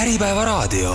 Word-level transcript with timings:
Äripäevaraadio. 0.00 0.94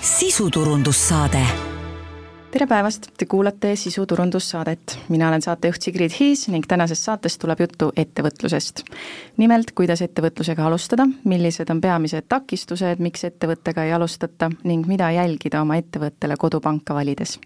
sisuturundussaade 0.00 1.46
tere 2.50 2.66
päevast, 2.66 3.06
te 3.18 3.26
kuulate 3.26 3.76
sisuturundussaadet. 3.76 4.98
mina 5.08 5.28
olen 5.28 5.42
saatejuht 5.42 5.82
Sigrid 5.82 6.10
Hiis 6.20 6.48
ning 6.48 6.64
tänases 6.68 7.04
saates 7.04 7.38
tuleb 7.38 7.60
juttu 7.60 7.92
ettevõtlusest. 7.96 8.82
nimelt, 9.36 9.70
kuidas 9.74 10.02
ettevõtlusega 10.02 10.66
alustada, 10.66 11.06
millised 11.24 11.70
on 11.70 11.80
peamised 11.80 12.24
takistused, 12.28 12.98
miks 12.98 13.24
ettevõttega 13.24 13.84
ei 13.84 13.92
alustata 13.92 14.50
ning 14.64 14.86
mida 14.86 15.10
jälgida 15.10 15.60
oma 15.62 15.76
ettevõttele 15.76 16.36
kodupanka 16.38 16.94
valides. 16.94 17.40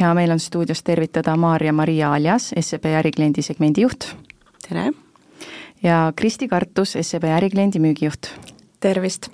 hea 0.00 0.14
meel 0.14 0.30
on 0.30 0.40
stuudios 0.40 0.82
tervitada 0.82 1.36
Maarja-Maria 1.36 2.12
Aljas, 2.12 2.52
SEB 2.60 2.84
ärikliendi 2.84 3.42
segmendi 3.42 3.80
juht. 3.80 4.14
tere! 4.68 5.09
Ja 5.82 6.12
Kristi 6.16 6.48
Kartus, 6.48 6.96
SEB 7.00 7.24
ärikliendi 7.24 7.78
müügijuht. 7.80 8.30
tervist! 8.80 9.30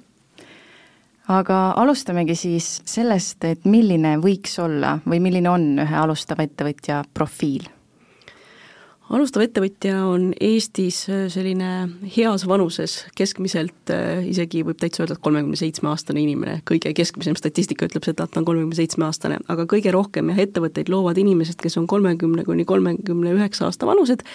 aga 1.29 1.73
alustamegi 1.77 2.35
siis 2.39 2.83
sellest, 2.87 3.45
et 3.45 3.65
milline 3.65 4.17
võiks 4.23 4.59
olla 4.63 4.99
või 5.07 5.19
milline 5.21 5.51
on 5.51 5.65
ühe 5.83 5.97
alustava 5.99 6.47
ettevõtja 6.47 7.03
profiil? 7.15 7.67
Alustav 9.15 9.45
ettevõtja 9.45 10.01
on 10.09 10.31
Eestis 10.43 11.05
selline 11.33 11.71
heas 12.17 12.47
vanuses, 12.49 12.99
keskmiselt 13.19 13.93
äh, 13.95 14.25
isegi 14.27 14.65
võib 14.67 14.81
täitsa 14.81 15.05
öelda, 15.05 15.17
et 15.17 15.23
kolmekümne 15.23 15.59
seitsme 15.61 15.91
aastane 15.93 16.23
inimene, 16.25 16.59
kõige 16.69 16.91
keskmisem 16.97 17.37
statistika 17.39 17.87
ütleb 17.87 18.07
seda, 18.07 18.27
et 18.27 18.35
ta 18.35 18.43
on 18.43 18.49
kolmekümne 18.49 18.79
seitsme 18.79 19.07
aastane, 19.07 19.39
aga 19.53 19.69
kõige 19.71 19.95
rohkem 19.95 20.33
jah, 20.33 20.43
ettevõtteid 20.47 20.91
loovad 20.93 21.21
inimesed, 21.23 21.61
kes 21.63 21.79
on 21.81 21.87
kolmekümne 21.91 22.47
kuni 22.49 22.67
kolmekümne 22.67 23.37
üheksa 23.37 23.69
aasta 23.69 23.89
vanused 23.89 24.27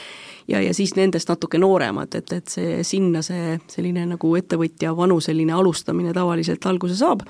ja, 0.48 0.62
ja 0.62 0.74
siis 0.78 0.96
nendest 0.96 1.32
natuke 1.32 1.60
nooremad, 1.62 2.16
et, 2.16 2.32
et 2.40 2.56
see, 2.56 2.80
sinna 2.88 3.26
see 3.26 3.58
selline 3.72 4.08
nagu 4.16 4.34
ettevõtja 4.40 4.96
vanuseline 4.98 5.56
alustamine 5.58 6.16
tavaliselt 6.16 6.66
alguse 6.72 6.96
saab 7.00 7.28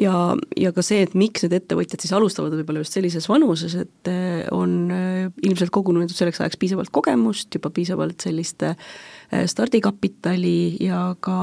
ja, 0.00 0.14
ja 0.58 0.72
ka 0.74 0.84
see, 0.84 1.02
et 1.04 1.14
miks 1.18 1.44
need 1.44 1.56
ettevõtjad 1.58 2.02
siis 2.02 2.14
alustavad 2.16 2.54
võib-olla 2.58 2.82
just 2.84 2.96
sellises 2.96 3.28
vanuses, 3.30 3.76
et 3.82 4.10
eh, 4.10 4.42
on 4.54 4.74
eh, 4.94 5.28
ilmselt 5.46 5.72
kogunenud 5.74 6.12
selleks 6.14 6.42
ajaks 6.42 6.60
piisavalt 6.60 6.92
kogemust, 6.94 7.50
juba 7.54 7.72
piisavalt 7.74 8.28
sellist 8.28 8.64
eh, 8.66 8.76
stardikapitali 9.50 10.58
ja 10.84 11.12
ka 11.20 11.38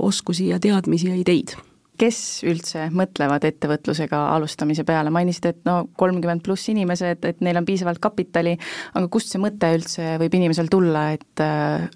oskusi 0.00 0.50
ja 0.52 0.60
teadmisi 0.62 1.10
ja 1.12 1.18
ideid 1.18 1.56
kes 1.96 2.42
üldse 2.44 2.90
mõtlevad 2.92 3.46
ettevõtlusega 3.48 4.18
alustamise 4.34 4.84
peale, 4.84 5.08
mainisid, 5.08 5.46
et 5.48 5.62
no 5.64 5.86
kolmkümmend 5.96 6.42
pluss 6.44 6.68
inimesed, 6.68 7.24
et 7.24 7.40
neil 7.40 7.56
on 7.56 7.64
piisavalt 7.64 8.02
kapitali, 8.04 8.52
aga 8.92 9.08
kust 9.08 9.32
see 9.32 9.40
mõte 9.40 9.70
üldse 9.78 10.18
võib 10.20 10.36
inimesel 10.36 10.68
tulla, 10.68 11.06
et 11.16 11.40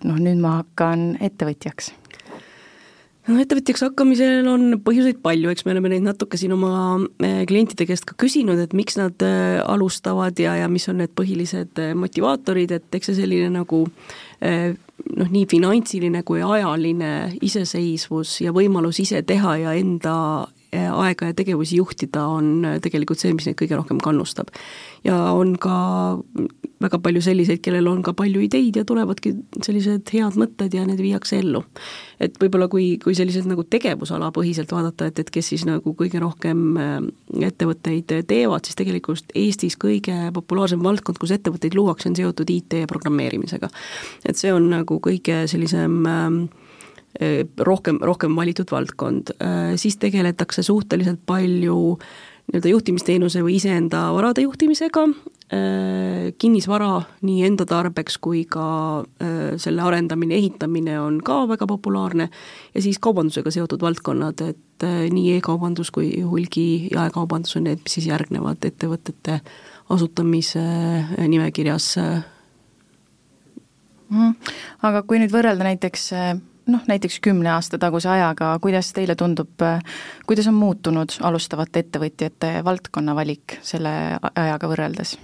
noh, 0.09 0.17
nüüd 0.17 0.41
ma 0.41 0.55
hakkan 0.63 1.19
ettevõtjaks? 1.21 1.93
No 3.31 3.39
ettevõtjaks 3.43 3.85
hakkamisel 3.87 4.49
on 4.51 4.77
põhjuseid 4.85 5.21
palju, 5.23 5.53
eks 5.53 5.67
me 5.67 5.75
oleme 5.75 5.93
neid 5.93 6.05
natuke 6.07 6.39
siin 6.41 6.55
oma 6.57 6.73
eh, 7.25 7.43
klientide 7.49 7.87
käest 7.89 8.07
ka 8.09 8.17
küsinud, 8.21 8.61
et 8.63 8.75
miks 8.77 8.99
nad 9.01 9.23
eh, 9.27 9.61
alustavad 9.63 10.39
ja, 10.41 10.57
ja 10.61 10.69
mis 10.73 10.89
on 10.91 11.01
need 11.03 11.15
põhilised 11.19 11.81
eh, 11.83 11.93
motivaatorid, 11.99 12.75
et 12.77 12.99
eks 12.99 13.13
see 13.13 13.21
selline 13.23 13.53
nagu 13.61 13.85
noh, 14.41 15.29
nii 15.29 15.45
finantsiline 15.51 16.23
kui 16.25 16.41
ajaline 16.41 17.11
iseseisvus 17.45 18.39
ja 18.47 18.55
võimalus 18.57 19.03
ise 19.05 19.21
teha 19.27 19.59
ja 19.61 19.75
enda 19.77 20.15
aega 20.73 21.31
ja 21.31 21.35
tegevusi 21.35 21.81
juhtida 21.81 22.25
on 22.31 22.67
tegelikult 22.83 23.19
see, 23.19 23.33
mis 23.35 23.49
neid 23.49 23.59
kõige 23.59 23.79
rohkem 23.79 23.99
kannustab. 24.03 24.53
ja 25.05 25.17
on 25.33 25.57
ka 25.59 26.19
väga 26.81 26.99
palju 27.03 27.21
selliseid, 27.25 27.61
kellel 27.65 27.89
on 27.91 28.03
ka 28.05 28.13
palju 28.17 28.41
ideid 28.45 28.79
ja 28.81 28.85
tulevadki 28.89 29.35
sellised 29.65 30.13
head 30.15 30.39
mõtted 30.41 30.75
ja 30.77 30.85
need 30.89 31.01
viiakse 31.03 31.41
ellu. 31.41 31.63
et 32.21 32.37
võib-olla 32.41 32.69
kui, 32.73 32.99
kui 33.03 33.15
selliselt 33.17 33.49
nagu 33.51 33.65
tegevusala 33.65 34.31
põhiselt 34.37 34.73
vaadata, 34.73 35.11
et, 35.11 35.19
et 35.19 35.31
kes 35.31 35.53
siis 35.53 35.67
nagu 35.69 35.95
kõige 35.97 36.23
rohkem 36.23 36.65
äh, 36.79 36.97
ettevõtteid 37.51 38.15
teevad, 38.31 38.65
siis 38.65 38.79
tegelikult 38.79 39.35
Eestis 39.35 39.77
kõige 39.81 40.17
populaarsem 40.35 40.83
valdkond, 40.85 41.19
kus 41.21 41.35
ettevõtteid 41.37 41.77
luuakse, 41.77 42.11
on 42.11 42.19
seotud 42.19 42.51
IT 42.51 42.81
ja 42.85 42.91
programmeerimisega. 42.91 43.71
et 44.25 44.37
see 44.37 44.53
on 44.55 44.71
nagu 44.71 45.01
kõige 45.03 45.45
sellisem 45.51 46.03
äh, 46.07 46.29
Äh, 46.41 46.70
rohkem, 47.59 47.99
rohkem 48.03 48.37
valitud 48.37 48.71
valdkond, 48.71 49.35
äh, 49.43 49.77
siis 49.77 49.97
tegeletakse 49.97 50.63
suhteliselt 50.63 51.21
palju 51.27 51.99
nii-öelda 52.51 52.71
juhtimisteenuse 52.71 53.43
või 53.47 53.59
iseenda 53.59 54.13
varade 54.15 54.43
juhtimisega, 54.43 55.03
äh, 55.53 56.33
kinnisvara 56.39 57.03
nii 57.23 57.45
enda 57.47 57.67
tarbeks 57.67 58.19
kui 58.19 58.45
ka 58.45 59.05
selle 59.61 59.83
arendamine, 59.83 60.35
ehitamine 60.35 61.01
on 61.01 61.21
ka 61.23 61.49
väga 61.49 61.67
populaarne 61.67 62.29
ja 62.75 62.83
siis 62.83 62.99
kaubandusega 62.99 63.51
seotud 63.51 63.83
valdkonnad, 63.83 64.41
et 64.41 64.87
nii 65.13 65.37
e-kaubandus 65.37 65.91
kui 65.91 66.23
hulgi- 66.23 66.89
ja 66.91 67.03
jaekaubandus 67.05 67.57
on 67.57 67.65
need, 67.69 67.83
mis 67.85 67.99
siis 67.99 68.07
järgnevad 68.09 68.65
ettevõtete 68.65 69.41
asutamise 69.91 70.63
nimekirjas 71.19 71.99
mm,. 74.09 74.33
aga 74.83 75.03
kui 75.03 75.19
nüüd 75.21 75.35
võrrelda 75.35 75.67
näiteks 75.67 76.13
noh, 76.71 76.85
näiteks 76.89 77.21
kümne 77.25 77.51
aasta 77.57 77.79
taguse 77.79 78.09
ajaga, 78.13 78.53
kuidas 78.63 78.93
teile 78.97 79.17
tundub, 79.19 79.63
kuidas 80.27 80.49
on 80.51 80.57
muutunud 80.59 81.19
alustavate 81.27 81.85
ettevõtjate 81.85 82.61
valdkonna 82.65 83.15
valik 83.19 83.59
selle 83.67 83.93
ajaga 84.35 84.71
võrreldes? 84.71 85.19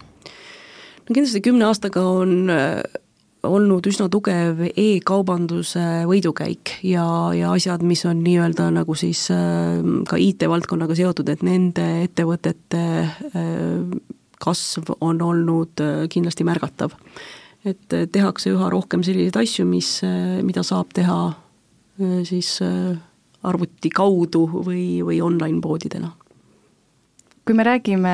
no 1.07 1.15
kindlasti 1.15 1.43
kümne 1.45 1.69
aastaga 1.69 2.03
on 2.03 2.51
äh, 2.51 2.81
olnud 3.47 3.87
üsna 3.87 4.09
tugev 4.11 4.65
e-kaubanduse 4.73 6.05
võidukäik 6.11 6.77
ja, 6.87 7.07
ja 7.37 7.53
asjad, 7.55 7.85
mis 7.87 8.03
on 8.09 8.25
nii-öelda 8.27 8.69
nagu 8.75 8.97
siis 8.99 9.29
äh, 9.35 9.79
ka 10.09 10.19
IT-valdkonnaga 10.21 10.99
seotud, 10.99 11.31
et 11.31 11.47
nende 11.47 11.87
ettevõtete 12.07 12.85
äh, 13.07 13.43
kasv 14.43 14.93
on 15.01 15.23
olnud 15.25 15.81
kindlasti 16.13 16.45
märgatav 16.45 16.93
et 17.67 17.97
äh, 17.97 18.07
tehakse 18.13 18.53
üha 18.55 18.71
rohkem 18.73 19.03
selliseid 19.07 19.39
asju, 19.41 19.67
mis, 19.69 19.99
äh, 20.07 20.39
mida 20.47 20.65
saab 20.67 20.95
teha 20.97 21.19
äh, 21.33 22.21
siis 22.29 22.59
arvuti 23.47 23.91
kaudu 23.95 24.47
või, 24.53 25.03
või 25.07 25.21
online-poodidena. 25.23 26.13
kui 27.47 27.55
me 27.55 27.63
räägime 27.63 28.13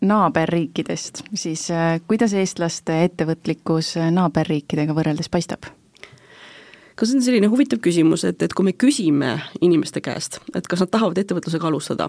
naaberriikidest, 0.00 1.26
siis 1.36 1.66
kuidas 2.08 2.32
eestlaste 2.32 3.02
ettevõtlikkus 3.04 3.98
naaberriikidega 4.16 4.96
võrreldes 4.96 5.28
paistab? 5.28 5.68
Ka 7.02 7.08
see 7.10 7.18
on 7.18 7.24
selline 7.26 7.48
huvitav 7.50 7.80
küsimus, 7.82 8.22
et, 8.28 8.38
et 8.46 8.52
kui 8.54 8.62
me 8.62 8.72
küsime 8.78 9.32
inimeste 9.58 9.98
käest, 10.04 10.38
et 10.54 10.68
kas 10.70 10.84
nad 10.84 10.90
tahavad 10.92 11.18
ettevõtlusega 11.18 11.66
alustada, 11.66 12.06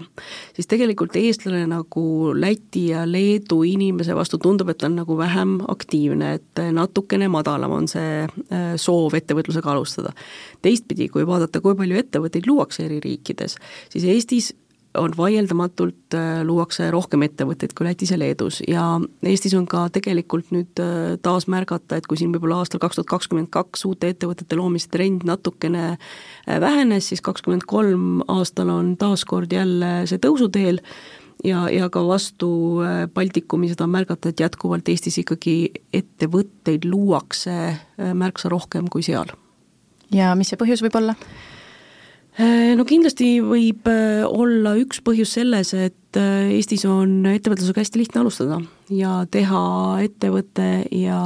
siis 0.54 0.70
tegelikult 0.70 1.16
eestlane 1.18 1.64
nagu 1.66 2.04
Läti 2.38 2.84
ja 2.92 3.02
Leedu 3.08 3.64
inimese 3.66 4.14
vastu 4.14 4.38
tundub, 4.38 4.70
et 4.70 4.78
ta 4.78 4.86
on 4.86 5.00
nagu 5.00 5.18
vähem 5.18 5.56
aktiivne, 5.72 6.30
et 6.38 6.62
natukene 6.78 7.26
madalam 7.32 7.74
on 7.74 7.90
see 7.90 8.22
äh, 8.22 8.74
soov 8.78 9.18
ettevõtlusega 9.18 9.74
alustada. 9.74 10.14
teistpidi, 10.62 11.10
kui 11.10 11.26
vaadata, 11.26 11.58
kui 11.60 11.74
palju 11.74 11.98
ettevõtteid 11.98 12.46
luuakse 12.46 12.86
eri 12.86 13.02
riikides, 13.02 13.58
siis 13.90 14.06
Eestis 14.14 14.52
on 14.94 15.12
vaieldamatult, 15.16 16.14
äh, 16.14 16.42
luuakse 16.46 16.90
rohkem 16.90 17.24
ettevõtteid 17.26 17.74
kui 17.74 17.86
Lätis 17.86 18.12
ja 18.14 18.18
Leedus 18.18 18.60
ja 18.68 18.84
Eestis 19.26 19.54
on 19.58 19.66
ka 19.70 19.86
tegelikult 19.94 20.52
nüüd 20.54 20.80
äh, 20.82 21.16
taas 21.22 21.48
märgata, 21.50 21.98
et 21.98 22.06
kui 22.10 22.18
siin 22.20 22.32
võib-olla 22.34 22.60
aastal 22.62 22.82
kaks 22.82 22.98
tuhat 22.98 23.10
kakskümmend 23.10 23.50
kaks 23.54 23.84
uute 23.88 24.12
ettevõtete 24.14 24.58
loomise 24.58 24.90
trend 24.92 25.26
natukene 25.28 25.84
äh, 25.94 26.60
vähenes, 26.62 27.10
siis 27.10 27.24
kakskümmend 27.24 27.66
kolm 27.70 28.22
aastal 28.30 28.70
on 28.74 28.94
taas 29.00 29.26
kord 29.28 29.52
jälle 29.54 30.04
see 30.10 30.22
tõusuteel 30.22 30.78
ja, 31.44 31.64
ja 31.72 31.90
ka 31.92 32.04
vastu 32.06 32.50
Baltikumi 33.14 33.72
seda 33.72 33.88
märgata, 33.90 34.30
et 34.30 34.44
jätkuvalt 34.44 34.88
Eestis 34.88 35.18
ikkagi 35.24 35.56
ettevõtteid 35.94 36.86
luuakse 36.88 37.56
märksa 38.14 38.52
rohkem 38.52 38.86
kui 38.92 39.02
seal. 39.02 39.34
ja 40.14 40.34
mis 40.38 40.52
see 40.52 40.60
põhjus 40.60 40.84
võib 40.86 41.02
olla? 41.02 41.18
Äh, 42.34 42.72
no 42.74 42.82
kindlasti 42.82 43.36
võib 43.46 43.86
äh, 43.86 44.24
olla 44.26 44.72
üks 44.80 44.98
põhjus 45.06 45.36
selles, 45.36 45.70
et 45.78 46.18
äh, 46.18 46.50
Eestis 46.56 46.82
on 46.90 47.20
ettevõtlusega 47.30 47.84
hästi 47.84 48.00
lihtne 48.00 48.24
alustada 48.24 48.58
ja 48.90 49.20
teha 49.30 49.60
ettevõte 50.02 50.66
ja 50.90 51.20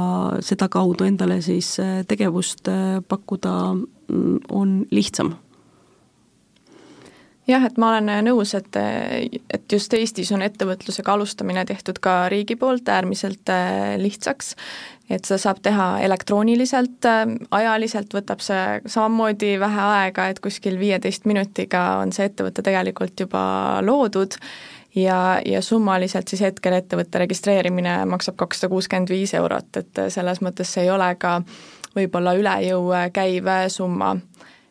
sedakaudu 0.45 1.07
endale 1.09 1.39
siis 1.41 1.71
tegevust 2.07 2.69
pakkuda 3.09 3.53
mm, 3.73 4.35
on 4.53 4.83
lihtsam. 4.93 5.33
Jah, 7.49 7.65
et 7.65 7.81
ma 7.81 7.95
olen 7.95 8.13
nõus, 8.27 8.53
et, 8.53 8.77
et 8.77 9.73
just 9.73 9.93
Eestis 9.97 10.29
on 10.35 10.45
ettevõtlusega 10.45 11.15
alustamine 11.17 11.65
tehtud 11.65 11.97
ka 11.97 12.27
riigi 12.29 12.53
poolt 12.53 12.93
äärmiselt 12.93 13.49
lihtsaks 13.97 14.53
et 15.09 15.25
seda 15.25 15.39
saab 15.41 15.61
teha 15.65 15.87
elektrooniliselt, 16.05 17.07
ajaliselt 17.51 18.13
võtab 18.13 18.43
see 18.45 18.79
samamoodi 18.85 19.55
vähe 19.61 19.85
aega, 19.85 20.27
et 20.29 20.41
kuskil 20.43 20.77
viieteist 20.79 21.25
minutiga 21.29 21.85
on 22.03 22.13
see 22.15 22.29
ettevõte 22.29 22.63
tegelikult 22.65 23.25
juba 23.25 23.41
loodud 23.85 24.37
ja, 24.95 25.39
ja 25.45 25.61
summaliselt 25.65 26.29
siis 26.29 26.43
hetkel 26.45 26.77
ettevõtte 26.77 27.23
registreerimine 27.25 28.03
maksab 28.09 28.37
kakssada 28.39 28.71
kuuskümmend 28.73 29.09
viis 29.09 29.33
eurot, 29.37 29.81
et 29.81 30.05
selles 30.13 30.41
mõttes 30.45 30.73
see 30.73 30.85
ei 30.87 30.93
ole 30.93 31.09
ka 31.19 31.39
võib-olla 31.95 32.35
üle 32.37 32.55
jõu 32.67 32.93
käiv 33.13 33.49
summa 33.73 34.15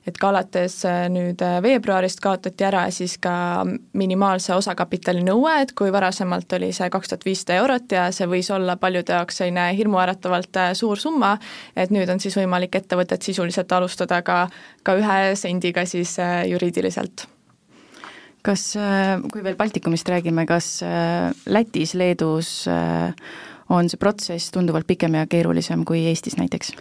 et 0.08 0.19
ka 0.19 0.31
alates 0.32 0.81
nüüd 1.12 1.43
veebruarist 1.64 2.20
kaotati 2.25 2.66
ära 2.69 2.87
siis 2.94 3.16
ka 3.22 3.64
minimaalse 3.99 4.55
osakapitali 4.56 5.22
nõue, 5.26 5.55
et 5.62 5.75
kui 5.78 5.93
varasemalt 5.94 6.52
oli 6.58 6.72
see 6.76 6.90
kaks 6.93 7.12
tuhat 7.12 7.26
viissada 7.28 7.60
eurot 7.62 7.96
ja 7.96 8.08
see 8.14 8.28
võis 8.31 8.50
olla 8.55 8.78
paljude 8.81 9.16
jaoks 9.16 9.43
selline 9.43 9.70
hirmuäratavalt 9.78 10.62
suur 10.78 11.00
summa, 11.00 11.37
et 11.76 11.94
nüüd 11.94 12.10
on 12.10 12.20
siis 12.20 12.37
võimalik 12.40 12.81
ettevõtet 12.81 13.25
sisuliselt 13.25 13.72
alustada 13.72 14.22
ka, 14.26 14.44
ka 14.82 14.99
ühe 14.99 15.19
sendiga 15.38 15.87
siis 15.88 16.16
juriidiliselt 16.49 17.28
kas, 18.49 18.64
äh, 18.76 19.19
kui 19.32 19.43
veel 19.44 19.58
Baltikumist 19.58 20.08
räägime, 20.08 20.46
kas 20.49 20.78
äh, 20.82 21.32
Lätis, 21.46 21.94
Leedus 21.99 22.66
äh, 22.69 23.12
on 23.69 23.90
see 23.90 24.00
protsess 24.00 24.52
tunduvalt 24.54 24.88
pikem 24.88 25.19
ja 25.19 25.26
keerulisem 25.28 25.84
kui 25.88 26.06
Eestis 26.08 26.38
näiteks? 26.40 26.72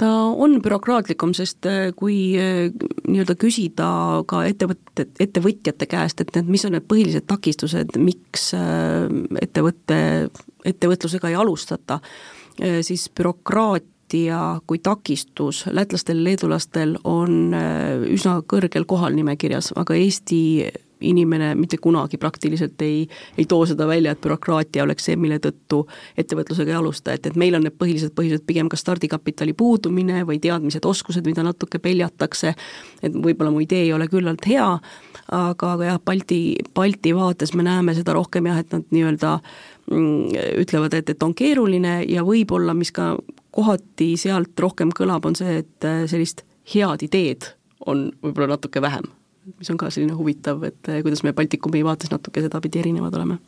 Ta 0.00 0.08
on 0.32 0.58
bürokraatlikum, 0.64 1.34
sest 1.36 1.66
kui 2.00 2.16
nii-öelda 2.34 3.36
küsida 3.40 3.90
ka 4.30 4.42
ettevõtted, 4.48 5.12
ettevõtjate 5.20 5.88
käest, 5.90 6.22
et 6.24 6.32
need, 6.38 6.48
mis 6.48 6.64
on 6.64 6.72
need 6.76 6.86
põhilised 6.88 7.28
takistused, 7.28 7.98
miks 8.00 8.50
ettevõtte, 9.44 10.00
ettevõtlusega 10.72 11.32
ei 11.32 11.36
alustata, 11.36 12.00
siis 12.56 13.10
bürokraat 13.12 13.84
bürokraatia 14.10 14.60
kui 14.66 14.78
takistus 14.78 15.66
lätlastel, 15.70 16.24
leedulastel 16.24 16.98
on 17.04 17.54
äh, 17.54 18.02
üsna 18.10 18.42
kõrgel 18.42 18.84
kohal 18.86 19.14
nimekirjas, 19.14 19.72
aga 19.76 19.94
Eesti 19.94 20.70
inimene 21.00 21.54
mitte 21.54 21.78
kunagi 21.80 22.18
praktiliselt 22.20 22.82
ei, 22.82 23.08
ei 23.38 23.46
too 23.48 23.66
seda 23.66 23.86
välja, 23.88 24.12
et 24.12 24.20
bürokraatia 24.20 24.84
oleks 24.84 25.08
see, 25.08 25.16
mille 25.20 25.40
tõttu 25.42 25.82
ettevõtlusega 26.18 26.74
ei 26.74 26.78
alusta, 26.78 27.14
et, 27.16 27.26
et 27.26 27.38
meil 27.40 27.56
on 27.58 27.64
need 27.66 27.76
põhilised 27.80 28.14
põhjused 28.16 28.44
pigem 28.46 28.68
kas 28.70 28.84
stardikapitali 28.84 29.54
puudumine 29.56 30.24
või 30.28 30.40
teadmised, 30.42 30.84
oskused, 30.86 31.26
mida 31.26 31.44
natuke 31.46 31.80
peljatakse, 31.82 32.54
et 33.02 33.16
võib-olla 33.16 33.52
mu 33.54 33.64
idee 33.64 33.86
ei 33.86 33.92
ole 33.96 34.08
küllalt 34.12 34.46
hea, 34.50 34.68
aga, 35.28 35.72
aga 35.74 35.92
jah, 35.92 36.00
Balti, 36.04 36.40
Balti 36.74 37.14
vaates 37.16 37.54
me 37.54 37.66
näeme 37.66 37.94
seda 37.96 38.14
rohkem 38.16 38.50
jah, 38.50 38.60
et 38.62 38.74
nad 38.74 38.86
nii-öelda 38.94 39.36
mm, 39.90 40.40
ütlevad, 40.64 40.96
et, 40.98 41.14
et 41.14 41.22
on 41.26 41.34
keeruline 41.36 42.00
ja 42.08 42.24
võib-olla, 42.26 42.74
mis 42.76 42.92
ka 42.94 43.14
kohati 43.50 44.14
sealt 44.20 44.58
rohkem 44.60 44.92
kõlab, 44.96 45.26
on 45.26 45.38
see, 45.38 45.60
et 45.64 45.88
äh, 45.88 46.04
sellist 46.10 46.44
head 46.74 47.06
ideed 47.06 47.54
on 47.86 48.10
võib-olla 48.22 48.54
natuke 48.56 48.82
vähem. 48.82 49.08
Mis 49.58 49.70
on 49.72 49.78
ka 49.80 49.90
selline 49.92 50.16
huvitav, 50.16 50.62
et 50.68 50.90
äh, 50.90 51.02
kuidas 51.04 51.24
me 51.26 51.34
Baltikumi 51.36 51.84
vaates 51.86 52.12
natuke 52.12 52.42
sedapidi 52.44 52.82
erinevad 52.82 53.16
oleme 53.20 53.40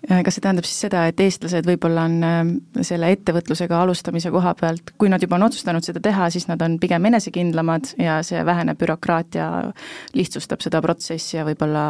kas 0.00 0.36
see 0.36 0.42
tähendab 0.42 0.64
siis 0.64 0.78
seda, 0.86 1.02
et 1.10 1.18
eestlased 1.20 1.66
võib-olla 1.68 2.06
on 2.08 2.14
äh, 2.24 2.84
selle 2.86 3.10
ettevõtlusega 3.12 3.82
alustamise 3.84 4.32
koha 4.32 4.54
pealt, 4.56 4.94
kui 4.98 5.10
nad 5.12 5.20
juba 5.20 5.36
on 5.36 5.44
otsustanud 5.50 5.84
seda 5.84 6.00
teha, 6.04 6.30
siis 6.32 6.48
nad 6.48 6.62
on 6.64 6.78
pigem 6.80 7.04
enesekindlamad 7.10 7.92
ja 8.00 8.20
see 8.26 8.40
vähene 8.46 8.74
bürokraatia 8.80 9.50
lihtsustab 10.16 10.64
seda 10.64 10.80
protsessi 10.84 11.36
ja 11.36 11.44
võib-olla 11.48 11.84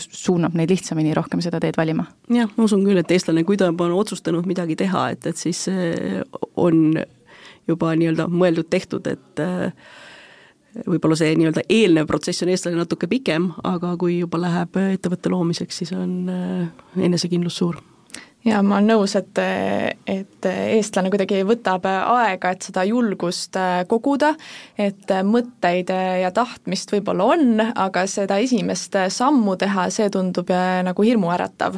suunab 0.00 0.56
neid 0.56 0.72
lihtsamini 0.72 1.12
rohkem 1.16 1.44
seda 1.44 1.60
teed 1.60 1.76
valima? 1.80 2.08
jah, 2.32 2.48
ma 2.56 2.64
usun 2.64 2.84
küll, 2.86 3.02
et 3.02 3.12
eestlane, 3.12 3.44
kui 3.44 3.60
ta 3.60 3.68
juba 3.68 3.90
on 3.90 3.98
otsustanud 4.00 4.48
midagi 4.48 4.78
teha, 4.80 5.10
et, 5.12 5.28
et 5.28 5.44
siis 5.48 5.66
on 6.56 6.96
juba 7.68 7.92
nii-öelda 7.98 8.28
mõeldud-tehtud, 8.32 9.10
et 9.10 9.42
äh, 9.44 9.90
võib-olla 10.86 11.18
see 11.18 11.34
nii-öelda 11.38 11.64
eelnev 11.68 12.08
protsess 12.10 12.44
on 12.44 12.52
eestlasel 12.52 12.78
natuke 12.78 13.08
pikem, 13.10 13.50
aga 13.66 13.96
kui 14.00 14.20
juba 14.20 14.40
läheb 14.42 14.76
ettevõtte 14.90 15.32
loomiseks, 15.32 15.82
siis 15.82 15.94
on 15.96 16.12
äh, 16.30 16.68
enesekindlus 17.08 17.60
suur 17.62 17.80
ja 18.44 18.60
ma 18.64 18.78
olen 18.78 18.88
nõus, 18.94 19.14
et, 19.18 19.36
et 20.08 20.46
eestlane 20.48 21.10
kuidagi 21.12 21.42
võtab 21.44 21.84
aega, 21.90 22.54
et 22.54 22.64
seda 22.64 22.86
julgust 22.88 23.56
äh, 23.60 23.82
koguda, 23.90 24.32
et 24.80 25.12
mõtteid 25.26 25.92
ja 26.22 26.30
tahtmist 26.34 26.94
võib-olla 26.94 27.26
on, 27.34 27.60
aga 27.60 28.06
seda 28.08 28.40
esimest 28.40 28.96
sammu 29.12 29.58
teha, 29.60 29.90
see 29.92 30.08
tundub 30.12 30.50
äh, 30.54 30.80
nagu 30.86 31.04
hirmuäratav. 31.04 31.76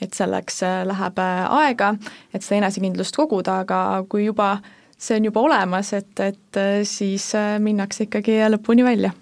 et 0.00 0.14
selleks 0.14 0.62
läheb 0.86 1.18
aega, 1.24 1.94
et 2.32 2.42
seda 2.42 2.62
enesekindlust 2.62 3.16
koguda, 3.16 3.60
aga 3.64 4.04
kui 4.08 4.28
juba 4.28 4.58
see 4.98 5.18
on 5.18 5.28
juba 5.30 5.40
olemas, 5.44 5.92
et, 5.92 6.14
et 6.20 6.60
äh, 6.60 6.80
siis 6.88 7.32
äh, 7.38 7.58
minnakse 7.62 8.08
ikkagi 8.08 8.40
lõpuni 8.54 8.86
välja 8.86 9.12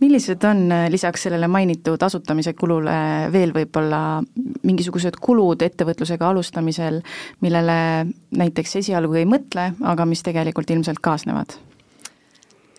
millised 0.00 0.44
on 0.44 0.72
äh, 0.72 0.90
lisaks 0.90 1.22
sellele 1.26 1.48
mainitud 1.48 2.02
asutamise 2.02 2.52
kulule 2.58 2.96
veel 3.32 3.54
võib-olla 3.56 4.00
mingisugused 4.66 5.16
kulud 5.20 5.62
ettevõtlusega 5.64 6.28
alustamisel, 6.28 7.00
millele 7.40 7.78
näiteks 8.36 8.76
esialgu 8.82 9.22
ei 9.22 9.28
mõtle, 9.28 9.70
aga 9.80 10.08
mis 10.08 10.24
tegelikult 10.26 10.70
ilmselt 10.70 11.00
kaasnevad? 11.02 11.56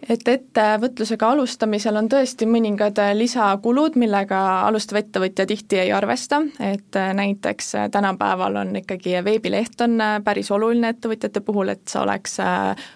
Et 0.10 0.28
ettevõtlusega 0.28 1.30
alustamisel 1.34 1.98
on 1.98 2.08
tõesti 2.12 2.46
mõningad 2.50 3.00
lisakulud, 3.18 3.98
millega 4.00 4.40
alustav 4.68 5.02
ettevõtja 5.02 5.48
tihti 5.50 5.80
ei 5.82 5.92
arvesta, 5.92 6.42
et 6.60 6.98
näiteks 7.14 7.74
tänapäeval 7.92 8.62
on 8.62 8.76
ikkagi 8.82 9.18
veebileht 9.26 9.82
on 9.82 9.98
päris 10.24 10.52
oluline 10.52 10.94
ettevõtjate 10.94 11.42
puhul, 11.42 11.74
et 11.74 11.86
see 11.90 12.02
oleks 12.02 12.38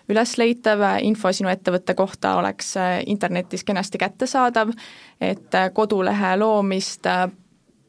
ülesleitav, 0.09 0.85
info 1.01 1.33
sinu 1.33 1.49
ettevõtte 1.51 1.97
kohta 1.97 2.35
oleks 2.39 2.75
internetis 3.05 3.63
kenasti 3.63 4.01
kättesaadav, 4.01 4.73
et 5.21 5.61
kodulehe 5.73 6.35
loomist 6.37 7.07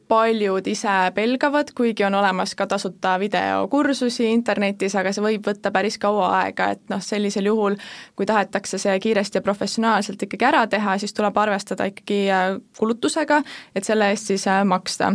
paljud 0.07 0.67
ise 0.67 1.11
pelgavad, 1.15 1.71
kuigi 1.75 2.03
on 2.03 2.15
olemas 2.15 2.55
ka 2.55 2.67
tasuta 2.67 3.15
videokursusi 3.19 4.27
internetis, 4.31 4.95
aga 4.99 5.13
see 5.13 5.23
võib 5.23 5.47
võtta 5.47 5.71
päris 5.73 5.97
kaua 6.01 6.29
aega, 6.41 6.69
et 6.75 6.83
noh, 6.91 7.01
sellisel 7.03 7.47
juhul, 7.49 7.77
kui 8.17 8.27
tahetakse 8.29 8.79
see 8.81 8.95
kiiresti 9.03 9.39
ja 9.39 9.45
professionaalselt 9.45 10.25
ikkagi 10.25 10.47
ära 10.47 10.65
teha, 10.67 10.97
siis 11.01 11.15
tuleb 11.15 11.37
arvestada 11.37 11.87
ikkagi 11.89 12.19
äh, 12.31 12.45
kulutusega, 12.79 13.41
et 13.75 13.87
selle 13.87 14.11
eest 14.13 14.31
siis 14.33 14.47
äh, 14.47 14.63
maksta. 14.67 15.13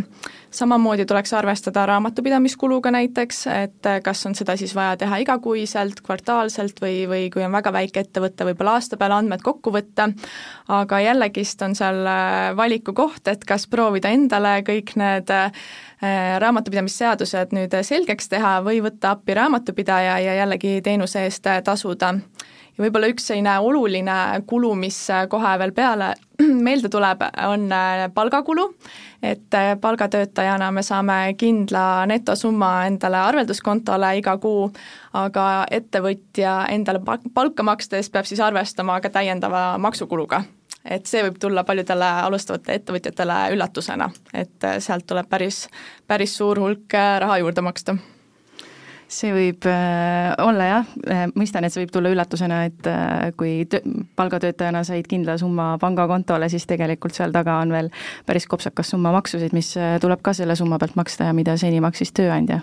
Samamoodi 0.50 1.04
tuleks 1.04 1.34
arvestada 1.36 1.84
raamatupidamiskuluga 1.90 2.90
näiteks, 2.94 3.42
et 3.52 3.86
äh, 3.86 4.00
kas 4.04 4.24
on 4.26 4.34
seda 4.38 4.56
siis 4.56 4.74
vaja 4.76 4.96
teha 4.96 5.20
igakuiselt, 5.24 6.00
kvartaalselt 6.06 6.80
või, 6.82 7.02
või 7.10 7.28
kui 7.32 7.44
on 7.44 7.52
väga 7.52 7.72
väike 7.74 8.06
ettevõte, 8.06 8.48
võib-olla 8.48 8.78
aasta 8.78 8.96
peale 8.96 9.18
andmed 9.20 9.44
kokku 9.44 9.72
võtta, 9.74 10.08
aga 10.72 11.02
jällegist 11.04 11.62
on 11.66 11.76
seal 11.78 12.00
valiku 12.56 12.94
koht, 12.96 13.28
et 13.28 13.44
kas 13.48 13.66
proovida 13.70 14.10
endale 14.14 14.58
kõik 14.78 14.94
need 15.00 15.32
äh, 15.34 15.50
raamatupidamisseadused 16.42 17.54
nüüd 17.56 17.74
selgeks 17.82 18.30
teha 18.32 18.58
või 18.64 18.82
võtta 18.84 19.16
appi 19.16 19.36
raamatupidaja 19.38 20.18
ja 20.24 20.38
jällegi 20.42 20.78
teenuse 20.82 21.26
eest 21.26 21.50
tasuda. 21.64 22.14
Ja 22.78 22.84
võib-olla 22.84 23.08
üks 23.10 23.24
selline 23.26 23.56
oluline 23.58 24.14
kulu, 24.46 24.70
mis 24.78 24.96
kohe 25.30 25.54
veel 25.58 25.72
peale 25.74 26.12
meelde 26.66 26.86
tuleb, 26.88 27.24
on 27.48 27.66
äh, 27.74 28.04
palgakulu, 28.14 28.68
et 29.22 29.54
äh, 29.58 29.72
palgatöötajana 29.80 30.70
me 30.72 30.84
saame 30.86 31.16
kindla 31.38 32.06
netosumma 32.06 32.86
endale 32.86 33.18
arvelduskontole 33.18 34.12
iga 34.20 34.36
kuu, 34.38 34.68
aga 35.18 35.48
ettevõtja 35.74 36.60
endale 36.70 37.02
palka 37.34 37.66
makstes 37.66 38.12
peab 38.14 38.30
siis 38.30 38.44
arvestama 38.46 39.00
ka 39.02 39.10
täiendava 39.10 39.72
maksukuluga 39.82 40.44
et 40.84 41.06
see 41.06 41.24
võib 41.26 41.40
tulla 41.40 41.64
paljudele 41.64 42.12
alustavatele 42.28 42.78
ettevõtjatele 42.80 43.40
üllatusena, 43.56 44.10
et 44.32 44.64
äh, 44.64 44.78
sealt 44.84 45.06
tuleb 45.06 45.28
päris, 45.30 45.66
päris 46.06 46.36
suur 46.36 46.60
hulk 46.60 46.94
raha 46.94 47.40
juurde 47.42 47.64
maksta. 47.64 47.98
See 49.08 49.30
võib 49.32 49.64
äh, 49.64 50.34
olla 50.44 50.64
jah, 50.68 50.88
äh, 51.08 51.22
mõistan, 51.32 51.64
et 51.64 51.72
see 51.72 51.80
võib 51.80 51.94
tulla 51.94 52.10
üllatusena, 52.12 52.58
et 52.68 52.88
äh, 52.90 53.30
kui 53.40 53.62
tö-, 53.64 53.80
palgatöötajana 54.20 54.82
said 54.84 55.08
kindla 55.08 55.38
summa 55.40 55.70
pangakontole, 55.80 56.50
siis 56.52 56.68
tegelikult 56.68 57.16
seal 57.16 57.32
taga 57.32 57.56
on 57.62 57.72
veel 57.72 57.88
päris 58.28 58.44
kopsakas 58.46 58.92
summa 58.92 59.14
maksusid, 59.16 59.56
mis 59.56 59.72
tuleb 60.04 60.20
ka 60.20 60.36
selle 60.36 60.58
summa 60.60 60.76
pealt 60.78 60.98
maksta 61.00 61.30
ja 61.30 61.36
mida 61.36 61.56
seni 61.56 61.80
maksis 61.80 62.12
tööandja. 62.12 62.60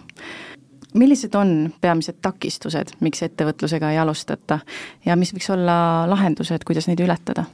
Millised 0.96 1.34
on 1.36 1.74
peamised 1.82 2.22
takistused, 2.22 2.94
miks 3.04 3.26
ettevõtlusega 3.26 3.90
ei 3.92 3.98
alustata? 4.00 4.62
Ja 5.06 5.18
mis 5.18 5.34
võiks 5.34 5.50
olla 5.52 6.06
lahendused, 6.14 6.62
kuidas 6.64 6.86
neid 6.88 7.02
ületada? 7.02 7.50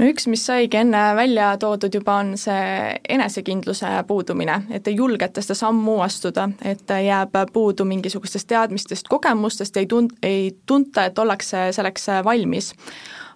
No 0.00 0.08
üks, 0.08 0.26
mis 0.32 0.42
saigi 0.46 0.80
enne 0.80 1.02
välja 1.16 1.52
toodud 1.60 1.94
juba, 1.94 2.16
on 2.24 2.34
see 2.40 2.96
enesekindluse 3.16 3.90
puudumine, 4.08 4.62
et 4.72 4.88
ei 4.88 4.96
julgeta 4.96 5.44
seda 5.44 5.58
sammu 5.58 5.98
astuda, 6.04 6.48
et 6.64 6.94
jääb 7.04 7.36
puudu 7.52 7.84
mingisugustest 7.88 8.48
teadmistest, 8.50 9.08
kogemustest, 9.12 9.76
ei 9.76 9.88
tun-, 9.90 10.10
ei 10.22 10.50
tunta, 10.66 11.04
et 11.10 11.18
ollakse 11.18 11.68
selleks 11.76 12.08
valmis 12.24 12.72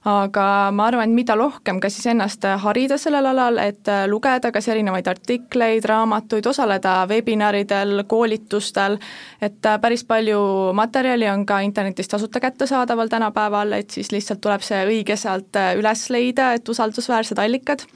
aga 0.05 0.71
ma 0.77 0.89
arvan, 0.91 1.09
et 1.09 1.17
mida 1.17 1.37
rohkem 1.39 1.79
ka 1.81 1.89
siis 1.93 2.07
ennast 2.13 2.45
harida 2.65 2.99
sellel 3.01 3.27
alal, 3.31 3.59
et 3.63 3.89
lugeda 4.11 4.51
kas 4.53 4.69
erinevaid 4.69 5.09
artikleid, 5.09 5.87
raamatuid, 5.89 6.47
osaleda 6.47 6.99
webinaridel, 7.09 8.05
koolitustel, 8.09 8.99
et 9.41 9.71
päris 9.81 10.05
palju 10.05 10.43
materjali 10.77 11.29
on 11.33 11.47
ka 11.49 11.63
internetis 11.65 12.13
tasuta 12.13 12.41
kättesaadaval 12.45 13.09
tänapäeval, 13.09 13.73
et 13.81 13.97
siis 13.97 14.13
lihtsalt 14.13 14.45
tuleb 14.45 14.65
see 14.65 14.85
õige 14.91 15.17
sealt 15.17 15.57
üles 15.79 16.07
leida, 16.13 16.53
et 16.59 16.69
usaldusväärsed 16.69 17.41
allikad 17.41 17.89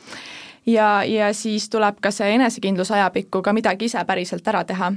ja, 0.68 0.88
ja 1.04 1.32
siis 1.34 1.68
tuleb 1.72 1.98
ka 2.04 2.12
see 2.14 2.34
enesekindlus 2.36 2.90
ajapikku 2.92 3.42
ka 3.42 3.52
midagi 3.56 3.88
ise 3.88 4.04
päriselt 4.06 4.48
ära 4.48 4.64
teha. 4.68 4.92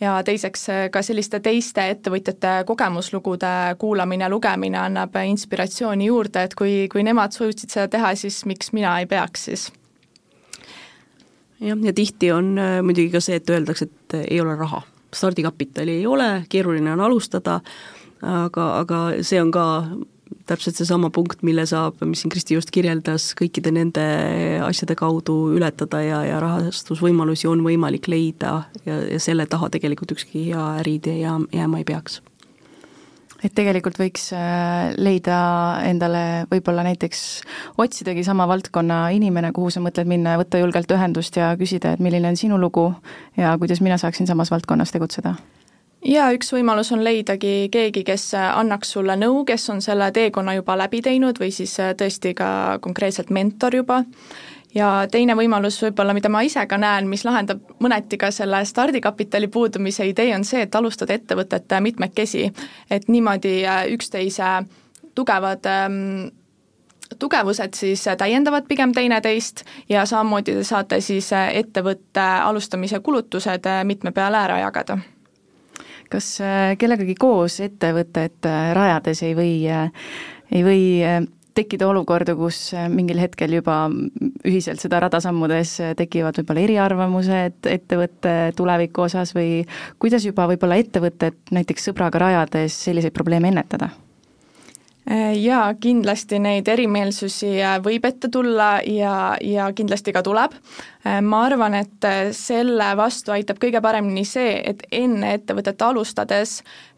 ja 0.00 0.16
teiseks 0.24 0.66
ka 0.94 1.02
selliste 1.02 1.40
teiste 1.44 1.88
ettevõtjate 1.90 2.64
kogemuslugude 2.66 3.76
kuulamine, 3.78 4.28
lugemine 4.30 4.78
annab 4.78 5.18
inspiratsiooni 5.26 6.06
juurde, 6.06 6.46
et 6.46 6.54
kui, 6.54 6.86
kui 6.92 7.02
nemad 7.02 7.34
suutsid 7.34 7.70
seda 7.70 7.88
teha, 7.88 8.14
siis 8.14 8.44
miks 8.46 8.72
mina 8.72 8.98
ei 9.00 9.06
peaks 9.06 9.48
siis 9.50 9.70
jah, 11.60 11.78
ja 11.82 11.92
tihti 11.92 12.32
on 12.32 12.54
äh, 12.58 12.82
muidugi 12.82 13.10
ka 13.10 13.24
see, 13.24 13.40
et 13.40 13.50
öeldakse, 13.50 13.90
et 13.90 14.20
ei 14.26 14.40
ole 14.40 14.56
raha 14.56 14.82
stardikapitali 15.16 15.90
ei 15.90 16.06
ole, 16.06 16.44
keeruline 16.48 16.92
on 16.92 17.00
alustada, 17.00 17.60
aga, 18.22 18.66
aga 18.80 19.00
see 19.22 19.40
on 19.42 19.50
ka 19.54 19.66
täpselt 20.46 20.78
seesama 20.78 21.10
punkt, 21.14 21.42
mille 21.46 21.66
saab, 21.66 22.00
mis 22.06 22.22
siin 22.22 22.32
Kristi 22.32 22.56
just 22.56 22.70
kirjeldas, 22.74 23.32
kõikide 23.38 23.72
nende 23.74 24.06
asjade 24.66 24.96
kaudu 24.98 25.36
ületada 25.56 26.02
ja, 26.04 26.22
ja 26.26 26.38
rahastusvõimalusi 26.42 27.50
on 27.50 27.64
võimalik 27.66 28.08
leida 28.10 28.62
ja, 28.86 29.00
ja 29.10 29.20
selle 29.22 29.48
taha 29.50 29.70
tegelikult 29.74 30.16
ükski 30.16 30.48
hea 30.50 30.70
äriidee 30.82 31.18
jääma 31.20 31.82
ei 31.82 31.86
peaks 31.88 32.20
et 33.44 33.52
tegelikult 33.56 33.98
võiks 34.00 34.30
äh, 34.34 34.94
leida 34.96 35.38
endale 35.86 36.46
võib-olla 36.50 36.84
näiteks, 36.86 37.20
otsidagi 37.82 38.24
sama 38.26 38.46
valdkonna 38.48 39.06
inimene, 39.16 39.52
kuhu 39.56 39.70
sa 39.72 39.82
mõtled 39.84 40.08
minna 40.08 40.34
ja 40.34 40.40
võtta 40.40 40.60
julgelt 40.62 40.92
ühendust 40.96 41.36
ja 41.38 41.52
küsida, 41.60 41.94
et 41.94 42.02
milline 42.02 42.32
on 42.32 42.40
sinu 42.40 42.58
lugu 42.60 42.88
ja 43.36 43.54
kuidas 43.60 43.82
mina 43.84 43.98
saaksin 44.00 44.28
samas 44.30 44.52
valdkonnas 44.54 44.94
tegutseda? 44.94 45.36
Jaa, 46.04 46.32
üks 46.36 46.52
võimalus 46.52 46.92
on 46.92 47.04
leidagi 47.04 47.68
keegi, 47.72 48.04
kes 48.04 48.34
annaks 48.34 48.92
sulle 48.96 49.16
nõu, 49.16 49.44
kes 49.48 49.70
on 49.70 49.82
selle 49.82 50.10
teekonna 50.12 50.56
juba 50.58 50.76
läbi 50.78 51.02
teinud 51.02 51.40
või 51.40 51.52
siis 51.54 51.78
äh, 51.80 51.94
tõesti 51.98 52.34
ka 52.36 52.78
konkreetselt 52.84 53.30
mentor 53.30 53.74
juba 53.74 54.02
ja 54.74 54.90
teine 55.10 55.36
võimalus 55.38 55.78
võib-olla, 55.82 56.14
mida 56.16 56.28
ma 56.32 56.42
ise 56.46 56.66
ka 56.68 56.78
näen, 56.80 57.08
mis 57.08 57.24
lahendab 57.24 57.62
mõneti 57.82 58.18
ka 58.20 58.30
selle 58.34 58.62
stardikapitali 58.64 59.48
puudumise 59.48 60.06
idee, 60.08 60.34
on 60.36 60.44
see, 60.44 60.66
et 60.66 60.74
alustada 60.74 61.16
ettevõtet 61.16 61.78
mitmekesi. 61.80 62.50
et 62.90 63.08
niimoodi 63.08 63.64
äh, 63.64 63.86
üksteise 63.92 64.66
tugevad 65.14 65.66
ähm, 65.66 66.28
tugevused 67.18 67.74
siis 67.74 68.04
täiendavad 68.18 68.66
pigem 68.68 68.92
teineteist 68.92 69.64
ja 69.88 70.04
samamoodi 70.06 70.54
te 70.54 70.64
saate 70.64 71.00
siis 71.00 71.32
äh, 71.32 71.50
ettevõtte 71.56 72.20
alustamise 72.20 73.00
kulutused 73.00 73.66
äh, 73.66 73.84
mitme 73.84 74.12
peale 74.12 74.42
ära 74.44 74.58
jagada 74.58 74.98
kas 76.12 76.36
kellegagi 76.78 77.14
koos 77.18 77.60
ettevõtet 77.64 78.46
rajades 78.76 79.22
ei 79.26 79.34
või, 79.38 79.54
ei 79.66 80.62
või 80.66 80.82
tekkida 81.56 81.88
olukorda, 81.88 82.36
kus 82.36 82.58
äh, 82.76 82.88
mingil 82.92 83.20
hetkel 83.20 83.56
juba 83.56 83.86
ühiselt 84.46 84.82
seda 84.82 85.00
rada 85.04 85.20
sammudes 85.24 85.76
äh, 85.82 85.94
tekivad 85.98 86.36
võib-olla 86.40 86.64
eriarvamused 86.66 87.70
ettevõtte 87.72 88.34
tuleviku 88.58 89.06
osas 89.06 89.32
või 89.36 89.62
kuidas 90.02 90.26
juba 90.28 90.48
võib-olla 90.50 90.80
ettevõtet 90.82 91.54
näiteks 91.56 91.88
sõbraga 91.90 92.20
rajades 92.26 92.76
selliseid 92.88 93.16
probleeme 93.16 93.54
ennetada? 93.54 93.90
Äh, 95.10 95.38
jaa, 95.38 95.74
kindlasti 95.78 96.40
neid 96.42 96.66
erimeelsusi 96.66 97.60
äh, 97.62 97.76
võib 97.78 98.08
ette 98.08 98.26
tulla 98.26 98.80
ja, 98.90 99.36
ja 99.38 99.68
kindlasti 99.70 100.10
ka 100.10 100.24
tuleb. 100.26 100.56
Äh, 101.06 101.20
ma 101.22 101.44
arvan, 101.46 101.76
et 101.78 102.06
selle 102.34 102.88
vastu 102.98 103.30
aitab 103.30 103.60
kõige 103.62 103.78
paremini 103.84 104.24
see, 104.26 104.56
et 104.66 104.82
enne 104.90 105.36
ettevõtet 105.38 105.86
alustades 105.86 106.56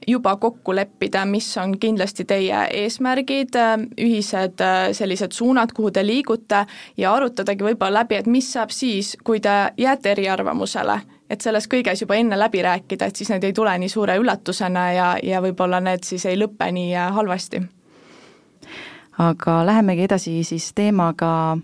juba 0.09 0.39
kokku 0.41 0.73
leppida, 0.73 1.27
mis 1.29 1.51
on 1.61 1.77
kindlasti 1.77 2.25
teie 2.25 2.65
eesmärgid, 2.81 3.61
ühised 4.01 4.67
sellised 4.97 5.37
suunad, 5.37 5.77
kuhu 5.77 5.93
te 5.93 6.07
liigute 6.07 6.65
ja 6.97 7.13
arutadagi 7.13 7.67
võib-olla 7.67 8.07
läbi, 8.07 8.23
et 8.23 8.27
mis 8.39 8.53
saab 8.57 8.73
siis, 8.73 9.19
kui 9.21 9.45
te 9.45 9.61
jääte 9.77 10.17
eriarvamusele 10.17 11.03
et 11.29 11.45
selles 11.45 11.69
kõiges 11.69 12.01
juba 12.01 12.17
enne 12.17 12.41
läbi 12.41 12.65
rääkida, 12.65 13.05
et 13.05 13.21
siis 13.21 13.29
need 13.29 13.45
ei 13.45 13.53
tule 13.53 13.77
nii 13.83 13.93
suure 13.93 14.17
üllatusena 14.17 14.93
ja, 14.97 15.17
ja 15.21 15.45
võib-olla 15.45 15.85
need 15.85 16.09
siis 16.09 16.25
ei 16.25 16.41
lõpe 16.41 16.73
nii 16.73 16.95
halvasti 17.13 17.69
aga 19.19 19.59
lähemegi 19.67 20.07
edasi 20.07 20.39
siis 20.47 20.71
teemaga, 20.79 21.59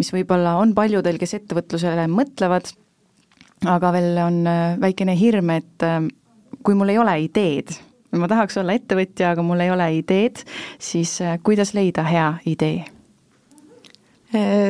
mis 0.00 0.12
võib-olla 0.14 0.56
on 0.60 0.74
paljudel, 0.76 1.18
kes 1.20 1.36
ettevõtlusele 1.40 2.06
mõtlevad, 2.12 2.72
aga 3.68 3.92
veel 3.96 4.22
on 4.24 4.40
äh, 4.48 4.64
väikene 4.80 5.16
hirm, 5.18 5.52
et 5.56 5.86
äh, 5.86 6.00
kui 6.64 6.76
mul 6.78 6.92
ei 6.94 7.00
ole 7.00 7.18
ideed, 7.26 7.76
ma 8.16 8.28
tahaks 8.32 8.58
olla 8.62 8.76
ettevõtja, 8.76 9.34
aga 9.34 9.44
mul 9.44 9.64
ei 9.64 9.72
ole 9.72 9.88
ideed, 10.00 10.44
siis 10.78 11.18
äh, 11.24 11.38
kuidas 11.44 11.74
leida 11.76 12.06
hea 12.08 12.34
idee 12.48 12.95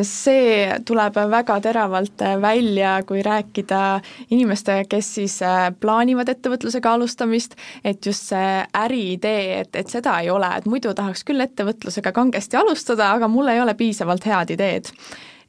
see 0.06 0.66
tuleb 0.87 1.18
väga 1.30 1.58
teravalt 1.64 2.25
välja, 2.42 2.96
kui 3.06 3.23
rääkida 3.23 4.00
inimestega, 4.30 4.87
kes 4.90 5.12
siis 5.18 5.37
äh, 5.44 5.68
plaanivad 5.80 6.28
ettevõtlusega 6.32 6.92
alustamist, 6.96 7.56
et 7.85 8.06
just 8.06 8.32
see 8.32 8.50
äriidee, 8.78 9.61
et, 9.61 9.76
et 9.76 9.92
seda 9.92 10.18
ei 10.23 10.30
ole, 10.30 10.50
et 10.56 10.66
muidu 10.70 10.94
tahaks 10.94 11.25
küll 11.26 11.44
ettevõtlusega 11.44 12.12
kangesti 12.16 12.61
alustada, 12.61 13.12
aga 13.16 13.28
mul 13.28 13.52
ei 13.52 13.62
ole 13.62 13.75
piisavalt 13.78 14.26
head 14.26 14.54
ideed. 14.56 14.92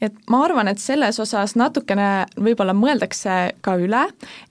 Et 0.02 0.14
ma 0.30 0.44
arvan, 0.46 0.68
et 0.70 0.78
selles 0.78 1.18
osas 1.20 1.56
natukene 1.58 2.28
võib-olla 2.38 2.76
mõeldakse 2.78 3.38
ka 3.66 3.74
üle, 3.82 4.04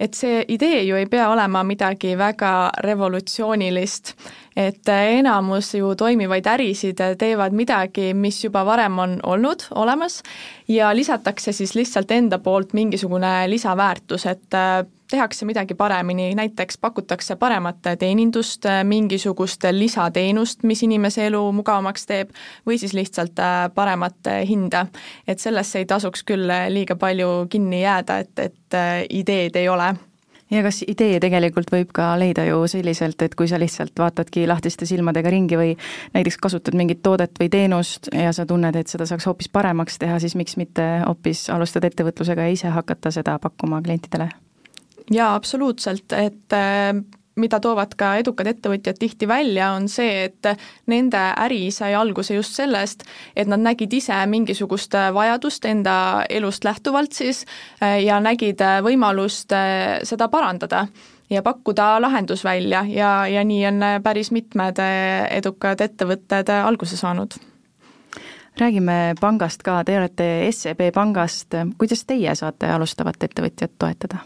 et 0.02 0.18
see 0.18 0.40
idee 0.50 0.80
ju 0.88 0.98
ei 0.98 1.06
pea 1.06 1.28
olema 1.30 1.62
midagi 1.62 2.16
väga 2.18 2.72
revolutsioonilist, 2.82 4.16
et 4.56 4.88
enamus 4.88 5.74
ju 5.74 5.94
toimivaid 5.94 6.46
ärisid 6.46 7.00
teevad 7.18 7.52
midagi, 7.52 8.14
mis 8.14 8.44
juba 8.44 8.64
varem 8.64 8.98
on 8.98 9.18
olnud 9.22 9.68
olemas 9.74 10.22
ja 10.68 10.94
lisatakse 10.96 11.52
siis 11.52 11.74
lihtsalt 11.74 12.10
enda 12.10 12.38
poolt 12.38 12.72
mingisugune 12.72 13.50
lisaväärtus, 13.50 14.26
et 14.26 14.54
tehakse 15.10 15.46
midagi 15.46 15.74
paremini, 15.74 16.34
näiteks 16.34 16.78
pakutakse 16.78 17.36
paremat 17.36 17.76
teenindust, 17.98 18.66
mingisugust 18.84 19.64
lisateenust, 19.70 20.62
mis 20.62 20.82
inimese 20.82 21.26
elu 21.26 21.42
mugavamaks 21.52 22.06
teeb, 22.06 22.32
või 22.66 22.78
siis 22.78 22.94
lihtsalt 22.94 23.38
äh, 23.38 23.68
paremat 23.74 24.32
hinda. 24.48 24.86
et 25.28 25.38
sellesse 25.38 25.78
ei 25.78 25.86
tasuks 25.86 26.24
küll 26.24 26.50
liiga 26.68 26.96
palju 26.96 27.46
kinni 27.50 27.82
jääda, 27.82 28.18
et, 28.18 28.38
et 28.38 28.74
äh, 28.74 29.04
ideed 29.10 29.56
ei 29.56 29.68
ole 29.68 29.94
ja 30.50 30.62
kas 30.62 30.82
idee 30.86 31.18
tegelikult 31.22 31.70
võib 31.72 31.92
ka 31.94 32.12
leida 32.18 32.46
ju 32.46 32.62
selliselt, 32.70 33.22
et 33.22 33.34
kui 33.38 33.48
sa 33.50 33.58
lihtsalt 33.60 33.98
vaatadki 33.98 34.46
lahtiste 34.46 34.86
silmadega 34.86 35.30
ringi 35.32 35.58
või 35.58 35.74
näiteks 36.14 36.38
kasutad 36.42 36.76
mingit 36.78 37.02
toodet 37.02 37.38
või 37.40 37.50
teenust 37.52 38.10
ja 38.14 38.32
sa 38.36 38.46
tunned, 38.46 38.76
et 38.76 38.92
seda 38.92 39.08
saaks 39.08 39.26
hoopis 39.26 39.50
paremaks 39.52 39.98
teha, 40.02 40.18
siis 40.22 40.36
miks 40.38 40.56
mitte 40.60 40.86
hoopis 41.06 41.48
alustada 41.50 41.90
ettevõtlusega 41.90 42.46
ja 42.46 42.56
ise 42.58 42.74
hakata 42.74 43.10
seda 43.14 43.38
pakkuma 43.42 43.82
klientidele? 43.82 44.30
jaa, 45.10 45.34
absoluutselt, 45.34 46.12
et 46.12 46.54
äh, 46.54 46.94
mida 47.36 47.60
toovad 47.60 47.94
ka 47.98 48.14
edukad 48.20 48.48
ettevõtjad 48.50 48.98
tihti 48.98 49.28
välja, 49.28 49.72
on 49.76 49.88
see, 49.92 50.26
et 50.28 50.48
nende 50.90 51.20
äri 51.36 51.70
sai 51.74 51.94
alguse 51.94 52.34
just 52.34 52.56
sellest, 52.56 53.04
et 53.36 53.48
nad 53.48 53.60
nägid 53.60 53.92
ise 53.92 54.18
mingisugust 54.30 54.96
vajadust 55.14 55.64
enda 55.68 56.24
elust 56.30 56.64
lähtuvalt 56.64 57.12
siis 57.12 57.44
äh, 57.82 58.00
ja 58.04 58.20
nägid 58.20 58.62
võimalust 58.84 59.52
äh, 59.52 59.98
seda 60.04 60.28
parandada 60.32 60.86
ja 61.30 61.42
pakkuda 61.42 62.00
lahendus 62.00 62.44
välja. 62.44 62.84
Ja, 62.88 63.26
ja 63.26 63.44
nii 63.44 63.66
on 63.66 63.84
päris 64.02 64.30
mitmed 64.30 64.78
edukad 65.30 65.80
ettevõtted 65.80 66.52
alguse 66.62 66.96
saanud. 66.96 67.34
Räägime 68.56 69.14
pangast 69.20 69.62
ka, 69.62 69.82
te 69.84 69.98
olete 69.98 70.28
SEB 70.50 70.86
pangast, 70.94 71.58
kuidas 71.78 72.06
teie 72.08 72.32
saate 72.34 72.70
alustavat 72.72 73.28
ettevõtjat 73.28 73.74
toetada? 73.78 74.22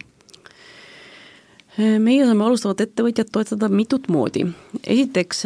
Meie 1.78 2.24
saame 2.26 2.44
alustavat 2.44 2.80
ettevõtjat 2.84 3.30
toetada 3.32 3.68
mitut 3.70 4.08
moodi. 4.10 4.42
esiteks, 4.86 5.44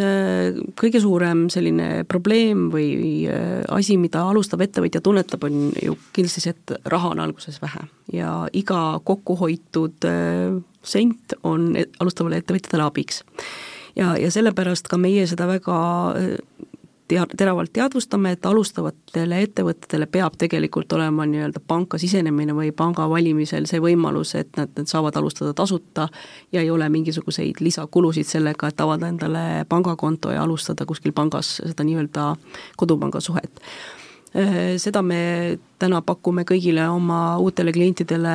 kõige 0.80 1.00
suurem 1.02 1.46
selline 1.52 2.04
probleem 2.08 2.68
või 2.72 3.26
äh, 3.28 3.60
asi, 3.68 3.96
mida 4.00 4.24
alustav 4.30 4.62
ettevõtja 4.64 5.02
tunnetab, 5.04 5.44
on 5.44 5.72
ju 5.82 5.98
kindlasti 6.16 6.44
see, 6.44 6.54
et 6.56 6.88
raha 6.90 7.12
on 7.12 7.20
alguses 7.26 7.60
vähe 7.62 7.84
ja 8.12 8.48
iga 8.52 9.00
kokkuhoitud 9.04 10.08
äh, 10.08 10.56
sent 10.84 11.36
on 11.42 11.74
e-, 11.76 11.88
alustavale 12.00 12.40
ettevõtjatele 12.42 12.86
abiks. 12.86 13.24
ja, 13.96 14.14
ja 14.16 14.30
sellepärast 14.30 14.88
ka 14.88 14.98
meie 15.00 15.26
seda 15.30 15.48
väga 15.50 15.78
äh, 16.16 16.36
tea-, 17.08 17.26
teravalt 17.36 17.72
teadvustame, 17.72 18.34
et 18.34 18.46
alustavatele 18.46 19.40
ettevõtetele 19.46 20.06
peab 20.10 20.36
tegelikult 20.40 20.92
olema 20.96 21.26
nii-öelda 21.28 21.62
panka 21.66 21.98
sisenemine 22.00 22.56
või 22.56 22.70
panga 22.76 23.08
valimisel 23.10 23.68
see 23.70 23.82
võimalus, 23.82 24.34
et 24.38 24.56
nad, 24.58 24.72
nad 24.76 24.90
saavad 24.90 25.16
alustada 25.20 25.54
tasuta 25.56 26.08
ja 26.52 26.62
ei 26.62 26.70
ole 26.70 26.88
mingisuguseid 26.88 27.60
lisakulusid 27.64 28.28
sellega, 28.28 28.70
et 28.70 28.80
avada 28.80 29.10
endale 29.10 29.64
pangakonto 29.68 30.32
ja 30.34 30.42
alustada 30.42 30.86
kuskil 30.86 31.12
pangas 31.12 31.56
seda 31.62 31.86
nii-öelda 31.86 32.32
kodupanga 32.80 33.20
suhet. 33.20 33.62
Seda 34.82 35.02
me 35.06 35.20
täna 35.78 36.00
pakume 36.02 36.42
kõigile 36.42 36.88
oma 36.90 37.36
uutele 37.38 37.70
klientidele 37.72 38.32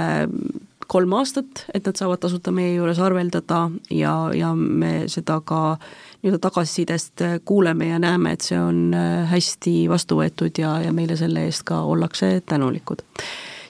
kolm 0.89 1.13
aastat, 1.19 1.65
et 1.75 1.85
nad 1.85 1.97
saavad 1.99 2.21
tasuta 2.23 2.53
meie 2.55 2.73
juures 2.77 2.99
arveldada 3.03 3.65
ja, 3.93 4.13
ja 4.33 4.53
me 4.55 5.09
seda 5.11 5.37
ka 5.45 5.77
nii-öelda 6.19 6.39
tagasisidest 6.43 7.21
kuuleme 7.45 7.87
ja 7.87 7.99
näeme, 7.99 8.33
et 8.35 8.43
see 8.43 8.59
on 8.59 8.91
hästi 9.29 9.75
vastu 9.89 10.19
võetud 10.19 10.59
ja, 10.59 10.75
ja 10.83 10.91
meile 10.93 11.15
selle 11.19 11.45
eest 11.47 11.63
ka 11.67 11.81
ollakse 11.87 12.41
tänulikud. 12.45 13.05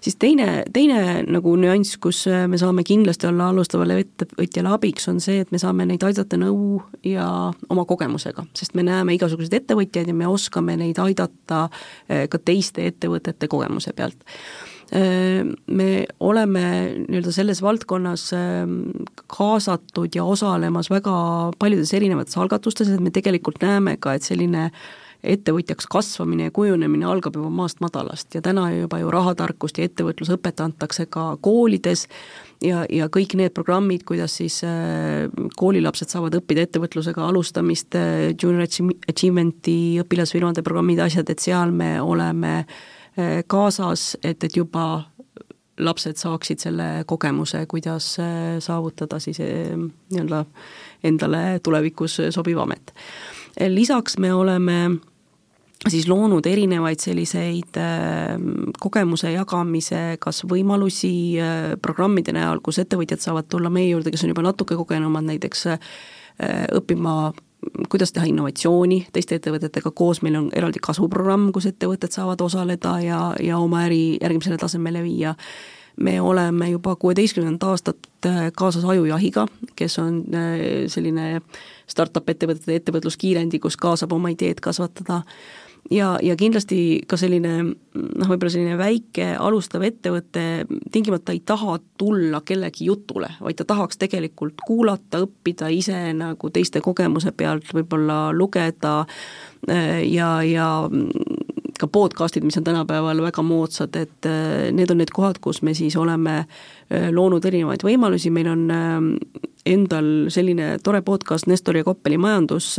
Siis 0.02 0.16
teine, 0.16 0.64
teine 0.74 1.24
nagu 1.28 1.56
nüanss, 1.60 1.98
kus 2.00 2.22
äh, 2.32 2.46
me 2.48 2.58
saame 2.58 2.86
kindlasti 2.88 3.28
olla 3.28 3.50
alustavale 3.52 3.98
ettevõtjale 4.00 4.72
abiks, 4.72 5.10
on 5.12 5.20
see, 5.24 5.42
et 5.44 5.52
me 5.52 5.60
saame 5.60 5.88
neid 5.90 6.04
aidata 6.08 6.40
nõu 6.40 6.80
ja 7.04 7.28
oma 7.70 7.86
kogemusega, 7.90 8.46
sest 8.56 8.78
me 8.80 8.86
näeme 8.88 9.18
igasuguseid 9.18 9.60
ettevõtjaid 9.60 10.08
ja 10.08 10.16
me 10.16 10.30
oskame 10.32 10.78
neid 10.80 11.02
aidata 11.04 11.66
äh, 11.68 12.28
ka 12.32 12.40
teiste 12.40 12.88
ettevõtete 12.88 13.52
kogemuse 13.52 13.94
pealt. 13.98 14.24
äh, 14.24 14.69
me 14.92 15.90
oleme 16.20 16.64
nii-öelda 17.04 17.34
selles 17.36 17.62
valdkonnas 17.62 18.30
kaasatud 19.30 20.16
ja 20.16 20.24
osalemas 20.26 20.90
väga 20.90 21.14
paljudes 21.60 21.94
erinevates 21.94 22.38
algatustes, 22.42 22.90
et 22.90 23.04
me 23.04 23.14
tegelikult 23.14 23.62
näeme 23.62 23.98
ka, 24.02 24.16
et 24.18 24.26
selline 24.26 24.72
ettevõtjaks 25.24 25.88
kasvamine 25.92 26.48
ja 26.48 26.52
kujunemine 26.56 27.06
algab 27.06 27.36
juba 27.36 27.50
maast 27.52 27.82
madalast 27.84 28.36
ja 28.36 28.42
täna 28.42 28.70
juba 28.72 29.02
ju 29.02 29.10
rahatarkust 29.12 29.78
ja 29.78 29.88
ettevõtlusõpet 29.90 30.62
antakse 30.64 31.06
ka 31.12 31.34
koolides 31.44 32.06
ja, 32.64 32.86
ja 32.88 33.10
kõik 33.12 33.36
need 33.36 33.52
programmid, 33.56 34.06
kuidas 34.08 34.38
siis 34.40 34.62
koolilapsed 35.60 36.16
saavad 36.16 36.40
õppida 36.40 36.64
ettevõtlusega 36.68 37.28
alustamist, 37.28 38.00
junior 38.40 38.64
achievement'i 38.64 39.76
õpilasfirmade 40.06 40.64
programmid, 40.64 41.04
asjad, 41.04 41.30
et 41.30 41.44
seal 41.44 41.76
me 41.76 41.98
oleme 42.00 42.56
äh, 42.62 42.80
kaasas, 43.48 44.18
et, 44.24 44.44
et 44.44 44.56
juba 44.58 45.04
lapsed 45.80 46.20
saaksid 46.20 46.60
selle 46.60 46.88
kogemuse, 47.08 47.62
kuidas 47.72 48.18
saavutada 48.60 49.20
siis 49.24 49.40
nii-öelda 49.40 50.44
endale 51.08 51.44
tulevikus 51.64 52.18
sobiv 52.36 52.60
amet. 52.66 52.92
lisaks 53.70 54.18
me 54.18 54.34
oleme 54.34 54.80
siis 55.88 56.08
loonud 56.10 56.46
erinevaid 56.50 57.00
selliseid 57.00 57.78
äh, 57.80 58.36
kogemuse 58.82 59.32
jagamise 59.32 60.02
kas 60.20 60.44
võimalusi 60.50 61.14
äh, 61.40 61.60
programmide 61.82 62.34
näol, 62.36 62.60
kus 62.64 62.82
ettevõtjad 62.84 63.24
saavad 63.24 63.48
tulla 63.52 63.72
meie 63.72 63.94
juurde, 63.94 64.12
kes 64.12 64.26
on 64.26 64.34
juba 64.34 64.44
natuke 64.50 64.76
kogenumad, 64.80 65.28
näiteks 65.30 65.68
äh, 65.72 65.80
õppima 66.76 67.32
kuidas 67.90 68.14
teha 68.16 68.28
innovatsiooni 68.30 69.02
teiste 69.14 69.40
ettevõtetega 69.40 69.92
koos, 69.92 70.22
meil 70.24 70.38
on 70.40 70.48
eraldi 70.56 70.82
kasvuprogramm, 70.84 71.52
kus 71.56 71.68
ettevõtted 71.70 72.14
saavad 72.16 72.42
osaleda 72.42 72.96
ja, 73.04 73.20
ja 73.44 73.60
oma 73.60 73.84
äri 73.88 74.18
järgmisele 74.22 74.58
tasemele 74.58 75.04
viia. 75.04 75.36
Me 76.00 76.22
oleme 76.22 76.70
juba 76.70 76.94
kuueteistkümnendat 76.96 77.64
aastat 77.68 78.28
kaasas 78.56 78.86
Ajujahiga, 78.88 79.48
kes 79.76 79.98
on 80.00 80.22
selline 80.88 81.42
startup 81.92 82.30
ettevõtete 82.32 82.78
ettevõtluskiirendi, 82.80 83.60
kus 83.60 83.76
kaasab 83.78 84.14
oma 84.16 84.32
ideed 84.32 84.62
kasvatada 84.64 85.24
ja, 85.92 86.18
ja 86.22 86.36
kindlasti 86.40 87.02
ka 87.10 87.18
selline 87.20 87.54
noh, 87.64 88.30
võib-olla 88.30 88.52
selline 88.54 88.78
väike 88.80 89.32
alustav 89.40 89.84
ettevõte 89.88 90.44
tingimata 90.94 91.34
ei 91.36 91.42
taha 91.46 91.78
tulla 92.00 92.42
kellegi 92.46 92.90
jutule, 92.90 93.32
vaid 93.42 93.60
ta 93.60 93.68
tahaks 93.70 94.00
tegelikult 94.02 94.62
kuulata, 94.66 95.24
õppida 95.26 95.72
ise 95.74 95.98
nagu 96.18 96.52
teiste 96.54 96.84
kogemuse 96.86 97.34
pealt 97.36 97.74
võib-olla 97.76 98.30
lugeda 98.36 99.02
äh, 99.70 100.04
ja, 100.10 100.38
ja 100.46 100.70
ka 101.80 101.88
podcast'id, 101.88 102.44
mis 102.44 102.58
on 102.60 102.68
tänapäeval 102.68 103.22
väga 103.24 103.44
moodsad, 103.46 103.96
et 103.96 104.28
äh, 104.28 104.70
need 104.76 104.92
on 104.92 105.00
need 105.02 105.14
kohad, 105.16 105.40
kus 105.42 105.64
me 105.64 105.74
siis 105.78 105.98
oleme 105.98 106.42
äh, 106.44 107.10
loonud 107.12 107.46
erinevaid 107.46 107.86
võimalusi, 107.88 108.34
meil 108.36 108.52
on 108.52 108.68
endal 109.68 110.30
selline 110.32 110.78
tore 110.84 111.02
podcast, 111.06 111.48
Nestor 111.50 111.78
ja 111.80 111.84
Koppeli 111.84 112.18
majandus 112.22 112.72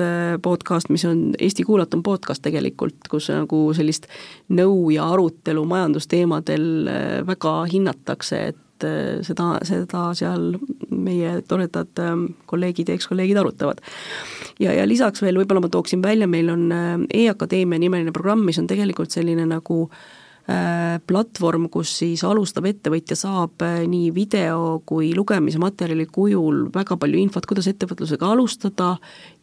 podcast, 0.43 0.89
mis 0.89 1.05
on 1.09 1.31
Eesti 1.39 1.65
kuulatum 1.69 2.03
podcast 2.03 2.43
tegelikult, 2.45 2.97
kus 3.11 3.29
nagu 3.33 3.69
sellist 3.77 4.09
nõu 4.49 4.89
ja 4.95 5.11
arutelu 5.13 5.65
majandusteemadel 5.69 6.67
äh, 6.89 7.07
väga 7.29 7.55
hinnatakse, 7.73 8.41
et 8.53 8.87
äh, 8.87 9.21
seda, 9.27 9.53
seda 9.69 10.07
seal 10.19 10.55
meie 10.91 11.41
toredad 11.49 12.01
kolleegid 12.51 12.91
ja 12.91 12.97
ekskolleegid 12.99 13.39
arutavad. 13.41 13.83
ja, 14.61 14.73
ja 14.73 14.87
lisaks 14.89 15.23
veel 15.23 15.39
võib-olla 15.41 15.67
ma 15.67 15.73
tooksin 15.73 16.03
välja, 16.03 16.29
meil 16.31 16.51
on 16.53 16.71
äh, 16.73 16.97
E-akadeemia 17.25 17.83
nimeline 17.83 18.17
programm, 18.17 18.47
mis 18.49 18.59
on 18.59 18.71
tegelikult 18.71 19.13
selline 19.15 19.47
nagu 19.49 19.85
äh, 19.85 20.01
Äh, 20.01 20.20
platvorm, 21.07 21.69
kus 21.73 21.93
siis 22.01 22.23
alustav 22.25 22.65
ettevõtja 22.71 23.17
saab 23.19 23.63
äh, 23.65 23.83
nii 23.91 24.11
video 24.15 24.81
kui 24.89 25.13
lugemismaterjali 25.17 26.07
kujul 26.13 26.65
väga 26.75 26.97
palju 27.01 27.21
infot, 27.21 27.47
kuidas 27.47 27.69
ettevõtlusega 27.71 28.31
alustada 28.33 28.95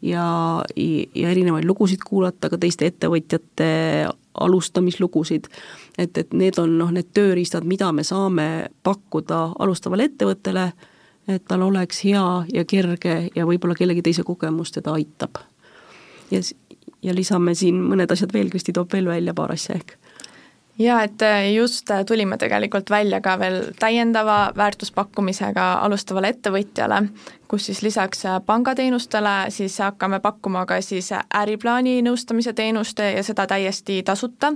ja, 0.01 0.27
ja 0.75 1.31
erinevaid 1.31 1.67
lugusid 1.67 2.03
kuulata, 2.07 2.49
ka 2.49 2.59
teiste 2.61 2.89
ettevõtjate 2.89 3.69
alustamislugusid. 4.37 5.47
et, 5.97 6.17
et 6.17 6.33
need 6.33 6.59
on 6.61 6.77
noh, 6.77 6.91
need 6.93 7.09
tööriistad, 7.13 7.65
mida 7.65 7.91
me 7.91 8.03
saame 8.03 8.47
pakkuda 8.83 9.43
alustavale 9.59 10.09
ettevõttele, 10.09 10.71
et 11.27 11.45
tal 11.47 11.61
oleks 11.65 12.03
hea 12.05 12.25
ja 12.53 12.65
kerge 12.65 13.29
ja 13.35 13.45
võib-olla 13.45 13.75
kellegi 13.75 14.05
teise 14.05 14.23
kogemus 14.23 14.71
teda 14.71 14.93
aitab. 14.97 15.41
ja, 16.31 16.41
ja 17.03 17.15
lisame 17.15 17.55
siin 17.55 17.81
mõned 17.83 18.11
asjad 18.11 18.33
veel, 18.33 18.49
Kristi 18.49 18.73
toob 18.73 18.93
veel 18.93 19.07
välja 19.07 19.33
paar 19.33 19.51
asja 19.55 19.75
ehk 19.75 19.97
jaa, 20.79 21.03
et 21.03 21.21
äh, 21.21 21.53
just 21.53 21.91
äh, 21.91 22.05
tulime 22.05 22.37
tegelikult 22.37 22.89
välja 22.89 23.21
ka 23.21 23.37
veel 23.39 23.71
täiendava 23.79 24.51
väärtuspakkumisega 24.57 25.73
alustavale 25.87 26.33
ettevõtjale, 26.35 27.01
kus 27.47 27.65
siis 27.65 27.81
lisaks 27.81 28.25
äh, 28.25 28.41
pangateenustele 28.45 29.35
siis 29.49 29.79
hakkame 29.79 30.19
pakkuma 30.19 30.65
ka 30.65 30.81
siis 30.81 31.09
äriplaani 31.13 32.01
nõustamise 32.05 32.53
teenust 32.53 32.99
ja 32.99 33.23
seda 33.23 33.47
täiesti 33.47 34.01
tasuta. 34.03 34.53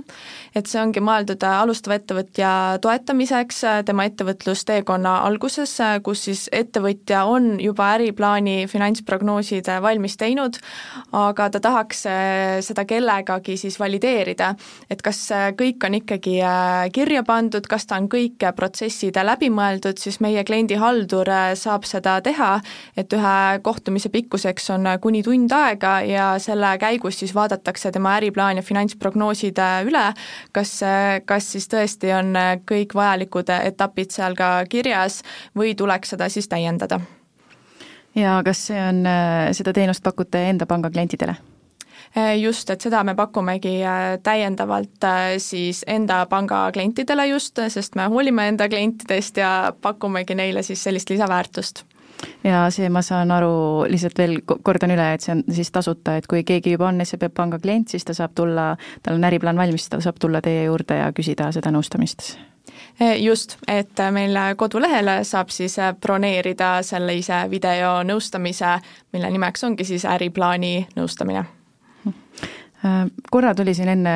et 0.54 0.66
see 0.66 0.80
ongi 0.82 1.00
mõeldud 1.00 1.42
äh, 1.44 1.60
alustava 1.62 1.96
ettevõtja 1.96 2.78
toetamiseks 2.84 3.62
äh, 3.64 3.80
tema 3.84 4.04
ettevõtlusteekonna 4.08 5.16
alguses, 5.26 5.78
kus 6.02 6.24
siis 6.28 6.48
ettevõtja 6.52 7.24
on 7.24 7.60
juba 7.60 7.92
äriplaani 7.96 8.66
finantsprognoosid 8.68 9.68
valmis 9.82 10.16
teinud, 10.16 10.58
aga 11.12 11.48
ta 11.50 11.60
tahaks 11.60 12.04
seda 12.66 12.84
kellegagi 12.88 13.56
siis 13.56 13.78
valideerida, 13.80 14.54
et 14.90 15.02
kas 15.02 15.20
kõik 15.58 15.84
on 15.86 15.96
ikkagi 16.00 16.38
kirja 16.92 17.22
pandud, 17.26 17.66
kas 17.68 17.86
ta 17.86 17.96
on 18.00 18.08
kõik 18.12 18.44
protsessid 18.56 19.16
läbi 19.24 19.50
mõeldud, 19.50 19.98
siis 19.98 20.20
meie 20.20 20.44
kliendihaldur 20.44 21.30
saab 21.58 21.86
seda 21.88 22.18
teha 22.24 22.58
et 22.96 23.12
ühe 23.12 23.36
kohtumise 23.62 24.08
pikkuseks 24.12 24.70
on 24.74 24.88
kuni 25.00 25.22
tund 25.22 25.52
aega 25.52 26.00
ja 26.06 26.26
selle 26.42 26.74
käigus 26.78 27.18
siis 27.22 27.34
vaadatakse 27.34 27.92
tema 27.92 28.16
äriplaan 28.18 28.60
ja 28.60 28.62
finantsprognoosid 28.62 29.60
üle, 29.88 30.04
kas, 30.52 30.78
kas 31.26 31.52
siis 31.54 31.68
tõesti 31.72 32.12
on 32.16 32.34
kõik 32.68 32.94
vajalikud 32.94 33.52
etapid 33.62 34.12
seal 34.14 34.36
ka 34.38 34.54
kirjas 34.68 35.22
või 35.58 35.74
tuleks 35.78 36.14
seda 36.14 36.28
siis 36.28 36.48
täiendada. 36.48 37.00
ja 38.14 38.42
kas 38.44 38.66
see 38.66 38.82
on, 38.88 39.06
seda 39.52 39.72
teenust 39.72 40.02
pakute 40.02 40.48
enda 40.50 40.66
panga 40.66 40.90
klientidele? 40.90 41.36
just, 42.40 42.70
et 42.70 42.80
seda 42.80 43.02
me 43.04 43.14
pakumegi 43.14 43.78
täiendavalt 44.22 45.06
siis 45.38 45.84
enda 45.86 46.26
panga 46.26 46.66
klientidele 46.72 47.26
just, 47.26 47.58
sest 47.68 47.96
me 47.96 48.08
hoolime 48.12 48.48
enda 48.48 48.68
klientidest 48.68 49.36
ja 49.36 49.72
pakumegi 49.80 50.34
neile 50.34 50.62
siis 50.62 50.84
sellist 50.84 51.10
lisaväärtust 51.10 51.84
ja 52.44 52.64
see, 52.70 52.88
ma 52.92 53.02
saan 53.02 53.30
aru, 53.34 53.52
lihtsalt 53.90 54.18
veel 54.18 54.38
kordan 54.46 54.94
üle, 54.94 55.08
et 55.14 55.24
see 55.24 55.34
on 55.36 55.42
siis 55.52 55.70
tasuta, 55.74 56.16
et 56.18 56.28
kui 56.30 56.44
keegi 56.46 56.76
juba 56.76 56.88
on 56.90 57.02
SEB 57.04 57.28
panga 57.34 57.58
klient, 57.62 57.92
siis 57.92 58.06
ta 58.06 58.14
saab 58.16 58.34
tulla, 58.38 58.72
tal 59.02 59.18
on 59.18 59.28
äriplaan 59.28 59.58
valmis, 59.58 59.88
ta 59.90 60.00
saab 60.02 60.20
tulla 60.22 60.42
teie 60.44 60.64
juurde 60.64 61.00
ja 61.02 61.10
küsida 61.16 61.50
seda 61.54 61.72
nõustamist. 61.74 62.34
E, 63.00 63.16
just, 63.22 63.56
et 63.68 63.98
meil 64.14 64.36
kodulehel 64.56 65.10
saab 65.26 65.50
siis 65.50 65.78
broneerida 66.00 66.74
sellise 66.86 67.44
videonõustamise, 67.50 68.76
mille 69.12 69.32
nimeks 69.34 69.64
ongi 69.68 69.88
siis 69.88 70.06
äriplaani 70.08 70.76
nõustamine. 70.96 71.44
Äh, 72.82 73.06
korra 73.30 73.54
tuli 73.54 73.74
siin 73.78 73.88
enne 73.88 74.12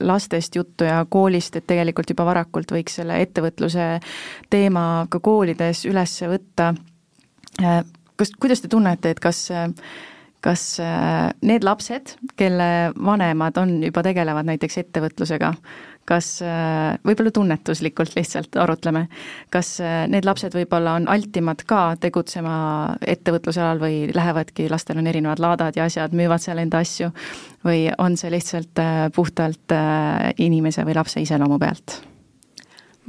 lastest 0.00 0.54
juttu 0.54 0.86
ja 0.86 1.00
koolist, 1.10 1.56
et 1.56 1.66
tegelikult 1.66 2.10
juba 2.10 2.26
varakult 2.28 2.70
võiks 2.70 3.00
selle 3.00 3.16
ettevõtluse 3.24 3.86
teema 4.50 4.84
ka 5.10 5.18
koolides 5.18 5.82
üles 5.90 6.14
võtta 6.30 6.74
kas, 7.60 8.34
kuidas 8.40 8.64
te 8.64 8.68
tunnete, 8.72 9.14
et 9.14 9.22
kas 9.22 9.46
kas 10.44 10.76
äh, 10.82 11.32
need 11.46 11.64
lapsed, 11.64 12.18
kelle 12.36 12.92
vanemad 12.94 13.56
on, 13.60 13.78
juba 13.86 14.04
tegelevad 14.04 14.48
näiteks 14.50 14.78
ettevõtlusega, 14.82 15.54
kas 16.08 16.28
äh, 16.44 16.98
võib-olla 17.06 17.32
tunnetuslikult 17.34 18.12
lihtsalt 18.18 18.58
arutleme, 18.60 19.06
kas 19.54 19.78
need 20.12 20.28
lapsed 20.28 20.56
võib-olla 20.56 20.98
on 21.00 21.08
altimad 21.08 21.64
ka 21.68 21.82
tegutsema 22.00 22.56
ettevõtluse 23.00 23.64
alal 23.64 23.80
või 23.86 24.00
lähevadki, 24.14 24.68
lastel 24.72 25.00
on 25.00 25.08
erinevad 25.10 25.40
laadad 25.40 25.80
ja 25.80 25.88
asjad, 25.88 26.16
müüvad 26.16 26.44
seal 26.44 26.60
enda 26.60 26.84
asju, 26.84 27.12
või 27.64 27.86
on 27.98 28.18
see 28.20 28.32
lihtsalt 28.34 28.84
puhtalt 29.16 29.78
inimese 30.44 30.84
või 30.84 31.00
lapse 31.00 31.24
iseloomu 31.24 31.62
pealt? 31.62 32.02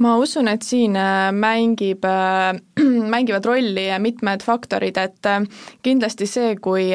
ma 0.02 0.16
usun, 0.20 0.48
et 0.52 0.64
siin 0.66 0.96
äh, 1.00 1.30
mängib, 1.32 2.04
äh, 2.04 2.58
mängivad 3.14 3.46
rolli 3.48 3.88
mitmed 4.02 4.44
faktorid, 4.46 4.98
et 5.00 5.30
äh, 5.30 5.42
kindlasti 5.86 6.28
see, 6.30 6.54
kui 6.62 6.90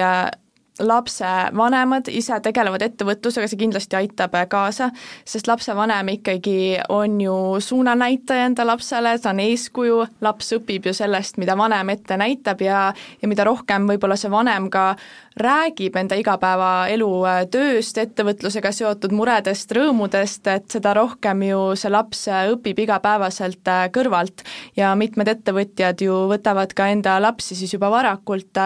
lapse 0.79 1.27
vanemad 1.57 2.07
ise 2.07 2.37
tegelevad 2.43 2.81
ettevõtlusega, 2.85 3.47
see 3.49 3.59
kindlasti 3.59 3.97
aitab 3.99 4.35
kaasa, 4.49 4.89
sest 5.27 5.49
lapsevanem 5.49 6.13
ikkagi 6.15 6.79
on 6.89 7.19
ju 7.21 7.35
suunanäitaja 7.61 8.47
enda 8.49 8.65
lapsele, 8.65 9.17
ta 9.19 9.33
on 9.33 9.41
eeskuju, 9.43 9.99
laps 10.23 10.53
õpib 10.57 10.87
ju 10.89 10.95
sellest, 10.95 11.37
mida 11.41 11.57
vanem 11.59 11.91
ette 11.93 12.17
näitab 12.17 12.63
ja 12.63 12.81
ja 13.21 13.27
mida 13.27 13.43
rohkem 13.45 13.89
võib-olla 13.89 14.15
see 14.17 14.31
vanem 14.31 14.69
ka 14.71 14.95
räägib 15.39 15.95
enda 15.95 16.15
igapäevaelu 16.19 17.09
äh, 17.25 17.37
tööst, 17.51 17.97
ettevõtlusega 18.01 18.71
seotud 18.75 19.13
muredest, 19.15 19.71
rõõmudest, 19.75 20.47
et 20.51 20.67
seda 20.71 20.93
rohkem 20.97 21.45
ju 21.47 21.61
see 21.79 21.91
laps 21.91 22.25
äh, 22.27 22.49
õpib 22.51 22.81
igapäevaselt 22.83 23.67
äh, 23.71 23.85
kõrvalt. 23.95 24.43
Ja 24.75 24.91
mitmed 24.99 25.31
ettevõtjad 25.31 26.03
ju 26.03 26.25
võtavad 26.31 26.75
ka 26.75 26.89
enda 26.91 27.17
lapsi 27.23 27.55
siis 27.55 27.73
juba 27.73 27.89
varakult 27.93 28.59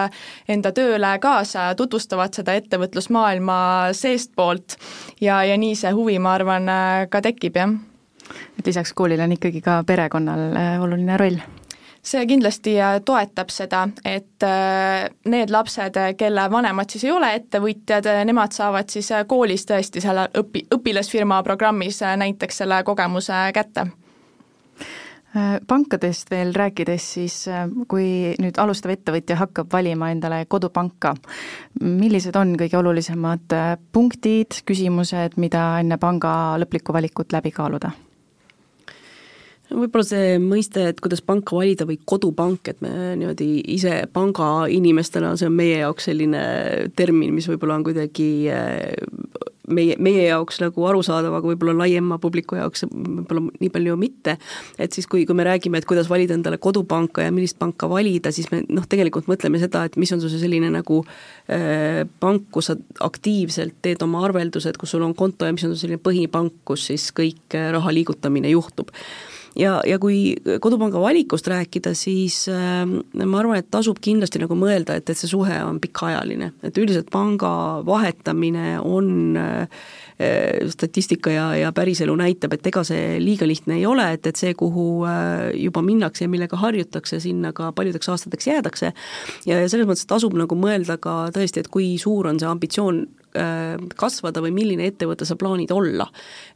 enda 0.48 0.72
tööle 0.74 1.12
kaasa, 1.22 1.68
tutvustavad 1.96 2.36
seda 2.36 2.54
ettevõtlusmaailma 2.60 3.58
seestpoolt. 3.96 4.76
Ja, 5.20 5.42
ja 5.44 5.56
nii 5.56 5.74
see 5.78 5.92
huvi, 5.96 6.18
ma 6.20 6.36
arvan, 6.36 6.68
ka 7.10 7.22
tekib, 7.24 7.56
jah. 7.56 7.72
et 8.58 8.66
lisaks 8.66 8.92
koolile 8.92 9.24
on 9.24 9.32
ikkagi 9.32 9.62
ka 9.64 9.82
perekonnal 9.86 10.82
oluline 10.84 11.16
roll. 11.16 11.40
See 12.06 12.22
kindlasti 12.26 12.76
äh, 12.78 13.00
toetab 13.02 13.50
seda, 13.50 13.88
et 14.04 14.44
äh, 14.46 15.08
need 15.26 15.50
lapsed, 15.50 15.96
kelle 16.18 16.44
vanemad 16.52 16.92
siis 16.92 17.02
ei 17.08 17.10
ole 17.10 17.32
ettevõtjad, 17.40 18.06
nemad 18.28 18.54
saavad 18.54 18.92
siis 18.92 19.10
äh, 19.10 19.24
koolis 19.26 19.66
tõesti 19.66 20.04
selle 20.04 20.28
õpi-, 20.38 20.68
õpilasfirma 20.76 21.40
programmis 21.42 21.98
näiteks 22.22 22.62
selle 22.62 22.84
kogemuse 22.86 23.48
kätte 23.56 23.88
pankadest 25.68 26.30
veel 26.32 26.54
rääkides, 26.56 27.10
siis 27.16 27.36
kui 27.90 28.34
nüüd 28.42 28.58
alustav 28.62 28.94
ettevõtja 28.94 29.36
hakkab 29.40 29.68
valima 29.72 30.10
endale 30.14 30.44
kodupanka, 30.48 31.14
millised 31.82 32.36
on 32.40 32.56
kõige 32.60 32.78
olulisemad 32.80 33.54
punktid, 33.92 34.62
küsimused, 34.68 35.36
mida 35.36 35.68
enne 35.82 36.00
panga 36.00 36.32
lõplikku 36.62 36.96
valikut 36.96 37.36
läbi 37.36 37.52
kaaluda? 37.54 37.92
võib-olla 39.74 40.06
see 40.06 40.36
mõiste, 40.42 40.84
et 40.92 41.00
kuidas 41.02 41.22
panka 41.26 41.56
valida 41.56 41.86
või 41.88 41.98
kodupank, 41.98 42.70
et 42.70 42.82
me 42.84 43.14
niimoodi 43.18 43.48
ise 43.74 44.04
pangainimestena, 44.12 45.34
see 45.38 45.48
on 45.50 45.56
meie 45.58 45.80
jaoks 45.80 46.08
selline 46.10 46.42
termin, 46.96 47.34
mis 47.34 47.48
võib-olla 47.50 47.78
on 47.80 47.86
kuidagi 47.86 48.28
eh, 48.52 48.94
meie, 49.72 49.96
meie 50.02 50.26
jaoks 50.28 50.60
nagu 50.62 50.86
arusaadav, 50.88 51.34
aga 51.38 51.50
võib-olla 51.50 51.74
laiema 51.82 52.18
publiku 52.22 52.58
jaoks 52.58 52.86
võib-olla 52.90 53.46
nii 53.60 53.70
palju 53.74 53.96
mitte, 54.00 54.36
et 54.78 54.96
siis 54.96 55.08
kui, 55.10 55.24
kui 55.28 55.36
me 55.38 55.46
räägime, 55.46 55.80
et 55.80 55.88
kuidas 55.88 56.10
valida 56.10 56.36
endale 56.36 56.58
kodupanka 56.62 57.24
ja 57.26 57.34
millist 57.34 57.58
panka 57.60 57.88
valida, 57.90 58.32
siis 58.34 58.50
me 58.52 58.62
noh, 58.68 58.86
tegelikult 58.88 59.30
mõtleme 59.30 59.60
seda, 59.62 59.86
et 59.86 59.98
mis 60.00 60.12
on 60.14 60.22
see 60.22 60.42
selline 60.42 60.70
nagu 60.74 61.02
äh, 61.04 62.02
pank, 62.22 62.48
kus 62.54 62.72
sa 62.72 62.78
aktiivselt 63.06 63.80
teed 63.84 64.02
oma 64.06 64.24
arveldused, 64.26 64.78
kus 64.80 64.94
sul 64.94 65.06
on 65.06 65.16
konto 65.18 65.48
ja 65.48 65.54
mis 65.56 65.66
on 65.66 65.76
selline 65.78 66.02
põhipank, 66.02 66.60
kus 66.68 66.88
siis 66.90 67.10
kõik 67.16 67.58
äh, 67.58 67.70
raha 67.74 67.94
liigutamine 67.94 68.52
juhtub 68.54 68.94
ja, 69.56 69.76
ja 69.86 69.98
kui 70.02 70.36
Kodupanga 70.60 71.00
valikust 71.00 71.48
rääkida, 71.50 71.92
siis 71.96 72.44
äh, 72.52 72.84
ma 72.86 73.40
arvan, 73.40 73.60
et 73.60 73.70
tasub 73.72 74.00
kindlasti 74.02 74.40
nagu 74.42 74.56
mõelda, 74.58 74.98
et, 74.98 75.08
et 75.10 75.18
see 75.18 75.30
suhe 75.30 75.56
on 75.64 75.80
pikaajaline, 75.82 76.52
et 76.66 76.80
üldiselt 76.80 77.10
panga 77.12 77.50
vahetamine 77.86 78.76
on 78.82 79.38
äh, 79.40 79.84
statistika 80.72 81.32
ja, 81.32 81.48
ja 81.60 81.72
päriselu 81.76 82.14
näitab, 82.16 82.56
et 82.56 82.70
ega 82.70 82.84
see 82.86 83.18
liiga 83.22 83.48
lihtne 83.48 83.76
ei 83.80 83.86
ole, 83.88 84.08
et, 84.16 84.26
et 84.30 84.40
see, 84.40 84.54
kuhu 84.58 84.88
äh, 85.08 85.50
juba 85.60 85.84
minnakse 85.84 86.24
ja 86.24 86.32
millega 86.32 86.60
harjutakse, 86.60 87.20
sinna 87.24 87.52
ka 87.56 87.72
paljudeks 87.76 88.12
aastateks 88.12 88.50
jäädakse. 88.52 88.92
ja, 89.46 89.60
ja 89.60 89.68
selles 89.68 89.88
mõttes 89.88 90.08
tasub 90.08 90.36
nagu 90.38 90.58
mõelda 90.58 90.98
ka 91.00 91.26
tõesti, 91.36 91.64
et 91.64 91.72
kui 91.72 91.94
suur 92.00 92.30
on 92.30 92.40
see 92.40 92.48
ambitsioon 92.50 93.06
Äh, 93.06 93.25
kasvada 93.96 94.42
või 94.44 94.52
milline 94.54 94.86
ettevõte 94.90 95.26
sa 95.28 95.36
plaanid 95.36 95.72
olla. 95.74 96.06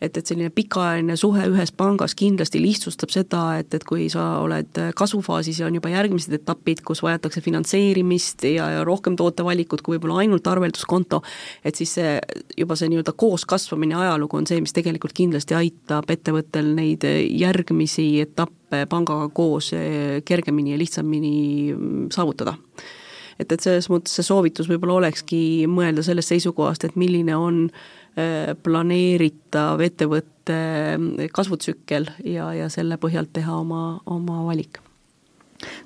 et, 0.01 0.17
et 0.17 0.27
selline 0.27 0.51
pikaajaline 0.55 1.17
suhe 1.17 1.47
ühes 1.51 1.73
pangas 1.73 2.15
kindlasti 2.19 2.61
lihtsustab 2.63 3.13
seda, 3.13 3.43
et, 3.61 3.75
et 3.75 3.85
kui 3.85 4.09
sa 4.13 4.41
oled 4.41 4.81
kasvufaasis 4.97 5.61
ja 5.61 5.69
on 5.69 5.77
juba 5.77 5.93
järgmised 5.93 6.35
etapid, 6.41 6.83
kus 6.87 7.03
vajatakse 7.03 7.43
finantseerimist 7.45 8.45
ja, 8.49 8.71
ja 8.77 8.85
rohkem 8.85 9.17
tootevalikut 9.17 9.83
kui 9.83 9.97
võib-olla 9.97 10.23
ainult 10.25 10.47
arvelduskonto, 10.47 11.23
et 11.65 11.77
siis 11.79 11.97
see, 11.99 12.15
juba 12.59 12.77
see 12.79 12.91
nii-öelda 12.93 13.15
kooskasvamine 13.17 13.99
ajalugu 14.01 14.41
on 14.41 14.49
see, 14.49 14.61
mis 14.63 14.75
tegelikult 14.77 15.15
kindlasti 15.17 15.57
aitab 15.59 16.11
ettevõttel 16.11 16.73
neid 16.77 17.05
järgmisi 17.05 18.09
etappe 18.25 18.85
pangaga 18.91 19.29
koos 19.35 19.73
kergemini 20.25 20.75
ja 20.75 20.81
lihtsamini 20.81 21.35
saavutada 22.15 22.57
et, 23.41 23.53
et 23.53 23.65
selles 23.65 23.89
mõttes 23.93 24.19
see 24.19 24.27
soovitus 24.27 24.69
võib-olla 24.71 25.01
olekski 25.01 25.41
mõelda 25.71 26.05
sellest 26.07 26.35
seisukohast, 26.35 26.85
et 26.85 26.99
milline 27.01 27.37
on 27.37 27.65
äh, 27.71 28.53
planeeritav 28.63 29.83
ettevõtte 29.87 30.61
kasvutsükkel 31.33 32.11
ja, 32.29 32.53
ja 32.57 32.71
selle 32.73 33.01
põhjalt 33.01 33.33
teha 33.37 33.61
oma, 33.63 34.01
oma 34.11 34.45
valik 34.49 34.83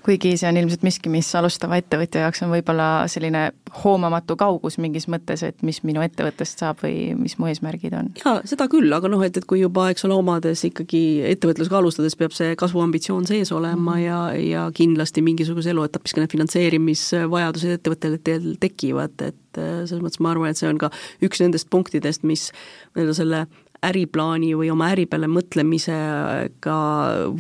kuigi 0.04 0.34
see 0.40 0.48
on 0.48 0.58
ilmselt 0.60 0.84
miski, 0.87 1.12
mis 1.12 1.28
alustava 1.38 1.78
ettevõtja 1.80 2.26
jaoks 2.26 2.44
on 2.46 2.52
võib-olla 2.54 2.88
selline 3.10 3.46
hoomamatu 3.82 4.37
kaugus 4.38 4.78
mingis 4.82 5.08
mõttes, 5.10 5.42
et 5.46 5.62
mis 5.66 5.80
minu 5.87 6.02
ettevõttest 6.04 6.62
saab 6.62 6.82
või 6.84 7.14
mis 7.18 7.37
mu 7.40 7.48
eesmärgid 7.50 7.96
on. 7.98 8.12
jaa, 8.20 8.40
seda 8.48 8.68
küll, 8.70 8.92
aga 8.94 9.10
noh, 9.10 9.22
et, 9.26 9.37
et 9.40 9.48
kui 9.48 9.62
juba, 9.62 9.88
eks 9.92 10.06
ole, 10.08 10.18
omades 10.18 10.64
ikkagi 10.68 11.04
ettevõtlusega 11.34 11.80
alustades 11.80 12.18
peab 12.18 12.37
see 12.37 12.54
kasvuambitsioon 12.60 13.26
sees 13.30 13.52
olema 13.54 13.96
mm 13.96 14.04
ja, 14.04 14.18
ja 14.37 14.62
kindlasti 14.74 15.22
mingisuguses 15.24 15.70
eluetapis 15.72 16.14
ka 16.14 16.22
need 16.22 16.32
finantseerimisvajadused 16.34 17.76
ettevõttel 17.78 18.18
tekivad, 18.60 19.14
et 19.22 19.60
äh, 19.60 19.84
selles 19.88 20.02
mõttes 20.04 20.22
ma 20.24 20.32
arvan, 20.34 20.52
et 20.52 20.60
see 20.60 20.68
on 20.70 20.80
ka 20.80 20.90
üks 21.24 21.42
nendest 21.42 21.70
punktidest, 21.72 22.26
mis 22.26 22.48
nii-öelda 22.94 23.16
selle 23.16 23.44
äriplaani 23.88 24.52
või 24.58 24.70
oma 24.72 24.90
äri 24.94 25.06
peale 25.10 25.28
mõtlemisega 25.30 26.78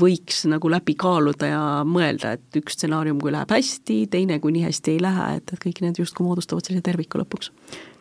võiks 0.00 0.44
nagu 0.50 0.70
läbi 0.72 0.96
kaaluda 1.00 1.50
ja 1.50 1.62
mõelda, 1.88 2.34
et 2.36 2.60
üks 2.60 2.78
stsenaarium, 2.78 3.20
kui 3.22 3.32
läheb 3.34 3.54
hästi, 3.54 3.98
teine, 4.12 4.38
kui 4.42 4.54
nii 4.56 4.66
hästi 4.66 4.94
ei 4.94 5.02
lähe, 5.02 5.30
et, 5.38 5.54
et 5.54 5.62
kõik 5.62 5.82
need 5.84 6.00
justkui 6.02 6.26
moodustavad 6.26 6.66
sellise 6.66 6.84
terviku 6.90 7.22
lõpuks 7.22 7.52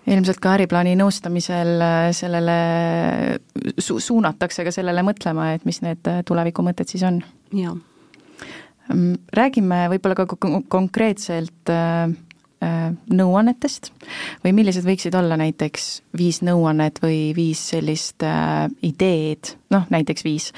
ilmselt 0.03 0.41
ka 0.43 0.57
äriplaani 0.57 0.97
nõustamisel 0.99 1.77
äh, 1.79 2.09
sellele 2.11 2.57
su-, 3.79 4.01
suunatakse 4.03 4.65
ka 4.67 4.73
sellele 4.75 4.99
mõtlema, 5.07 5.53
et 5.55 5.63
mis 5.69 5.79
need 5.85 6.03
äh, 6.11 6.19
tulevikumõtted 6.27 6.91
siis 6.91 7.05
on. 7.07 7.21
jaa. 7.55 7.77
Mm, 8.91 9.15
räägime 9.31 9.85
võib-olla 9.93 10.17
ka 10.19 10.27
konkreetselt 10.67 11.71
äh, 11.71 12.11
Äh, 12.11 12.32
nõuannetest? 13.13 13.91
Või 14.43 14.53
millised 14.55 14.85
võiksid 14.87 15.15
olla 15.17 15.37
näiteks 15.39 15.87
viis 16.17 16.41
nõuannet 16.45 16.99
või 17.03 17.31
viis 17.35 17.61
sellist 17.73 18.23
äh, 18.27 18.67
ideed, 18.85 19.55
noh 19.73 19.89
näiteks 19.93 20.27
viis 20.27 20.51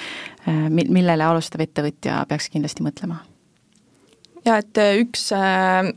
äh,, 0.47 0.67
millele 0.69 1.23
alustav 1.25 1.63
ettevõtja 1.65 2.23
peaks 2.29 2.51
kindlasti 2.53 2.85
mõtlema? 2.85 3.23
ja 4.45 4.59
et 4.61 4.81
äh, 4.81 4.99
üks 5.03 5.29
äh, 5.35 5.91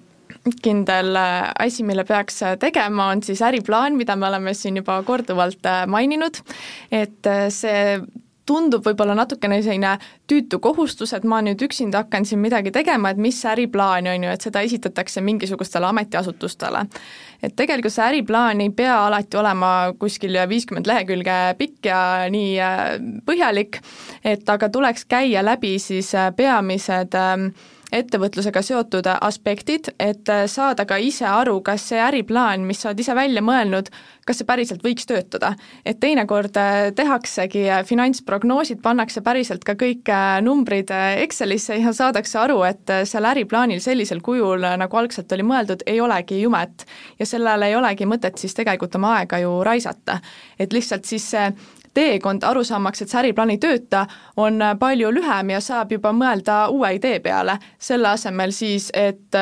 kindel 0.64 1.16
äh, 1.18 1.50
asi, 1.66 1.84
mille 1.86 2.04
peaks 2.08 2.40
tegema, 2.62 3.10
on 3.12 3.22
siis 3.26 3.42
äriplaan, 3.44 3.98
mida 3.98 4.16
me 4.16 4.28
oleme 4.30 4.54
siin 4.56 4.80
juba 4.80 5.00
korduvalt 5.06 5.68
maininud, 5.90 6.40
et 6.94 7.32
see 7.54 7.98
tundub 8.48 8.86
võib-olla 8.86 9.14
natukene 9.18 9.60
selline 9.62 9.96
tüütu 10.30 10.60
kohustus, 10.64 11.12
et 11.16 11.26
ma 11.28 11.40
nüüd 11.44 11.62
üksinda 11.68 12.02
hakkan 12.04 12.26
siin 12.28 12.40
midagi 12.42 12.72
tegema, 12.74 13.12
et 13.12 13.20
mis 13.20 13.38
äriplaan 13.46 14.08
on 14.08 14.26
ju, 14.26 14.34
et 14.34 14.44
seda 14.44 14.62
esitatakse 14.66 15.22
mingisugustele 15.24 15.88
ametiasutustele. 15.88 16.86
et 17.42 17.54
tegelikult 17.56 17.94
see 17.94 18.02
äriplaan 18.02 18.60
ei 18.60 18.70
pea 18.74 18.96
alati 19.06 19.36
olema 19.38 19.92
kuskil 19.98 20.34
viiskümmend 20.50 20.88
lehekülge 20.90 21.36
pikk 21.58 21.86
ja 21.86 22.00
nii 22.30 22.54
äh, 22.58 22.84
põhjalik, 23.26 23.80
et 24.24 24.48
aga 24.48 24.68
tuleks 24.68 25.04
käia 25.06 25.44
läbi 25.44 25.76
siis 25.78 26.14
äh, 26.14 26.32
peamised 26.36 27.14
äh, 27.14 27.50
ettevõtlusega 27.92 28.62
seotud 28.62 29.06
aspektid, 29.14 29.92
et 29.98 30.28
saada 30.46 30.84
ka 30.88 30.98
ise 31.00 31.26
aru, 31.26 31.60
kas 31.64 31.86
see 31.88 32.00
äriplaan, 32.02 32.66
mis 32.68 32.82
sa 32.82 32.90
oled 32.90 33.00
ise 33.00 33.14
välja 33.16 33.42
mõelnud, 33.44 33.88
kas 34.28 34.40
see 34.40 34.48
päriselt 34.48 34.84
võiks 34.84 35.08
töötada. 35.08 35.54
et 35.84 36.00
teinekord 36.00 36.56
äh, 36.60 36.90
tehaksegi 36.96 37.64
äh, 37.70 37.84
finantsprognoosid, 37.86 38.82
pannakse 38.84 39.22
päriselt 39.24 39.64
ka 39.64 39.74
kõik 39.78 40.10
äh, 40.12 40.40
numbrid 40.44 40.92
Excelisse 41.22 41.78
ja 41.80 41.92
saadakse 41.96 42.38
aru, 42.38 42.60
et 42.68 42.92
seal 43.08 43.24
äriplaanil 43.24 43.80
sellisel 43.80 44.20
kujul, 44.24 44.66
nagu 44.80 45.00
algselt 45.00 45.32
oli 45.32 45.46
mõeldud, 45.46 45.84
ei 45.86 46.00
olegi 46.00 46.42
jumet. 46.42 46.84
ja 47.18 47.26
sellele 47.26 47.70
ei 47.70 47.76
olegi 47.76 48.06
mõtet 48.06 48.38
siis 48.38 48.54
tegelikult 48.54 48.94
oma 49.00 49.16
aega 49.18 49.40
ju 49.44 49.58
raisata. 49.64 50.20
et 50.58 50.72
lihtsalt 50.72 51.04
siis 51.04 51.30
see 51.30 51.48
teekond 51.94 52.44
arusaamaks, 52.44 53.02
et 53.02 53.10
see 53.10 53.20
äriplaan 53.22 53.50
ei 53.54 53.60
tööta, 53.62 54.06
on 54.36 54.62
palju 54.80 55.12
lühem 55.14 55.54
ja 55.54 55.60
saab 55.60 55.92
juba 55.92 56.12
mõelda 56.12 56.66
uue 56.74 56.94
idee 56.98 57.20
peale, 57.24 57.58
selle 57.78 58.08
asemel 58.14 58.52
siis, 58.52 58.90
et 58.94 59.36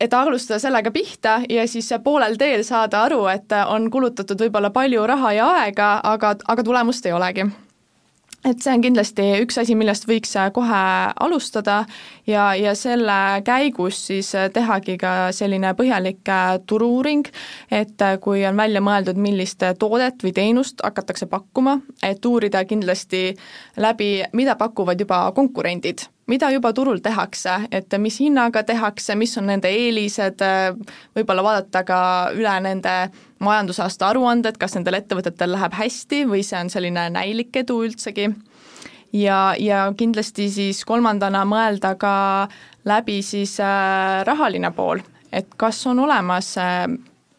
et 0.00 0.14
alustada 0.16 0.58
sellega 0.58 0.90
pihta 0.90 1.40
ja 1.48 1.66
siis 1.68 1.90
poolel 2.04 2.38
teel 2.40 2.64
saada 2.64 3.02
aru, 3.04 3.26
et 3.28 3.52
on 3.68 3.90
kulutatud 3.90 4.40
võib-olla 4.40 4.70
palju 4.72 5.06
raha 5.06 5.32
ja 5.36 5.50
aega, 5.58 5.90
aga, 6.04 6.36
aga 6.48 6.64
tulemust 6.64 7.06
ei 7.06 7.12
olegi 7.12 7.50
et 8.44 8.62
see 8.62 8.72
on 8.72 8.82
kindlasti 8.84 9.24
üks 9.42 9.58
asi, 9.60 9.74
millest 9.76 10.06
võiks 10.08 10.32
äh, 10.40 10.48
kohe 10.54 10.80
alustada 11.20 11.82
ja, 12.28 12.50
ja 12.56 12.74
selle 12.78 13.16
käigus 13.46 14.00
siis 14.08 14.32
äh, 14.38 14.48
tehagi 14.52 14.96
ka 15.00 15.14
selline 15.36 15.74
põhjalik 15.78 16.28
äh, 16.30 16.54
turu-uuring, 16.66 17.28
et 17.70 18.06
kui 18.24 18.44
on 18.48 18.56
välja 18.56 18.82
mõeldud, 18.84 19.20
millist 19.20 19.64
toodet 19.78 20.24
või 20.24 20.32
teenust 20.36 20.80
hakatakse 20.84 21.28
pakkuma, 21.30 21.78
et 22.02 22.24
uurida 22.26 22.64
kindlasti 22.64 23.28
läbi, 23.80 24.12
mida 24.32 24.56
pakuvad 24.60 25.00
juba 25.00 25.26
konkurendid 25.36 26.08
mida 26.30 26.50
juba 26.54 26.70
turul 26.76 27.00
tehakse, 27.02 27.56
et 27.74 27.94
mis 27.98 28.20
hinnaga 28.22 28.62
tehakse, 28.66 29.16
mis 29.18 29.34
on 29.40 29.48
nende 29.50 29.70
eelised, 29.72 30.44
võib-olla 31.16 31.42
vaadata 31.46 31.82
ka 31.88 32.00
üle 32.36 32.54
nende 32.62 32.94
majandusaasta 33.42 34.10
aruanded, 34.10 34.58
kas 34.60 34.76
nendel 34.76 35.00
ettevõtetel 35.00 35.54
läheb 35.56 35.74
hästi 35.74 36.24
või 36.30 36.44
see 36.46 36.60
on 36.60 36.70
selline 36.72 37.08
näilik 37.14 37.56
edu 37.62 37.80
üldsegi. 37.86 38.28
ja, 39.12 39.54
ja 39.58 39.92
kindlasti 39.96 40.50
siis 40.50 40.84
kolmandana 40.86 41.44
mõelda 41.44 41.96
ka 41.98 42.16
läbi 42.84 43.22
siis 43.22 43.58
äh, 43.60 44.24
rahaline 44.26 44.70
pool, 44.70 45.00
et 45.32 45.48
kas 45.56 45.86
on 45.86 45.98
olemas 45.98 46.52
äh, 46.58 46.86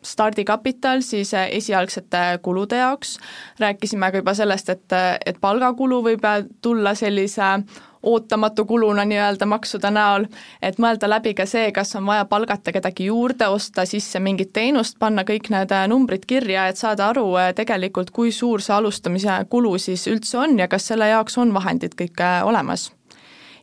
stardikapital 0.04 1.02
siis 1.02 1.34
äh, 1.34 1.48
esialgsete 1.52 2.40
kulude 2.42 2.78
jaoks, 2.78 3.18
rääkisime 3.60 4.12
ka 4.12 4.18
juba 4.18 4.34
sellest, 4.34 4.70
et, 4.70 4.98
et 5.26 5.38
palgakulu 5.42 6.02
võib 6.04 6.28
tulla 6.62 6.96
sellise 6.96 7.56
ootamatu 8.04 8.66
kuluna 8.66 9.06
nii-öelda 9.06 9.46
maksude 9.46 9.92
näol, 9.92 10.26
et 10.62 10.80
mõelda 10.82 11.10
läbi 11.10 11.34
ka 11.38 11.46
see, 11.46 11.72
kas 11.72 11.96
on 11.96 12.06
vaja 12.06 12.26
palgata 12.26 12.72
kedagi 12.72 13.10
juurde, 13.10 13.48
osta 13.48 13.86
sisse 13.86 14.20
mingit 14.20 14.54
teenust, 14.54 14.98
panna 15.00 15.26
kõik 15.28 15.52
need 15.54 15.72
äh, 15.76 15.88
numbrid 15.92 16.26
kirja, 16.28 16.68
et 16.68 16.82
saada 16.82 17.10
aru 17.12 17.28
äh, 17.38 17.52
tegelikult, 17.58 18.12
kui 18.12 18.32
suur 18.32 18.62
see 18.62 18.76
alustamise 18.76 19.42
kulu 19.50 19.78
siis 19.78 20.08
üldse 20.12 20.38
on 20.38 20.58
ja 20.60 20.68
kas 20.72 20.88
selle 20.92 21.12
jaoks 21.12 21.38
on 21.38 21.54
vahendid 21.54 21.98
kõik 22.00 22.22
äh, 22.22 22.42
olemas. 22.48 22.92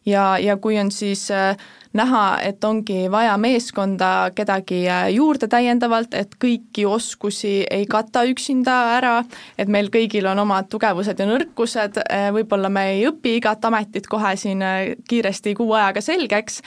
Ja, 0.07 0.39
ja 0.39 0.57
kui 0.57 0.79
on 0.79 0.91
siis 0.93 1.31
äh, 1.31 1.57
näha, 1.93 2.41
et 2.43 2.65
ongi 2.65 3.11
vaja 3.11 3.37
meeskonda 3.41 4.31
kedagi 4.35 4.83
äh, 4.89 5.09
juurde 5.15 5.49
täiendavalt, 5.49 6.15
et 6.15 6.37
kõiki 6.41 6.85
oskusi 6.87 7.65
ei 7.71 7.87
kata 7.91 8.25
üksinda 8.29 8.77
ära, 8.97 9.15
et 9.59 9.69
meil 9.69 9.91
kõigil 9.95 10.29
on 10.31 10.43
omad 10.45 10.69
tugevused 10.71 11.19
ja 11.19 11.29
nõrkused, 11.29 12.01
äh, 12.05 12.29
võib-olla 12.35 12.71
me 12.73 12.87
ei 12.95 13.07
õpi 13.09 13.39
igat 13.41 13.65
ametit 13.65 14.07
kohe 14.07 14.35
siin 14.37 14.63
kiiresti 15.09 15.55
kuu 15.59 15.73
ajaga 15.73 16.03
selgeks, 16.05 16.63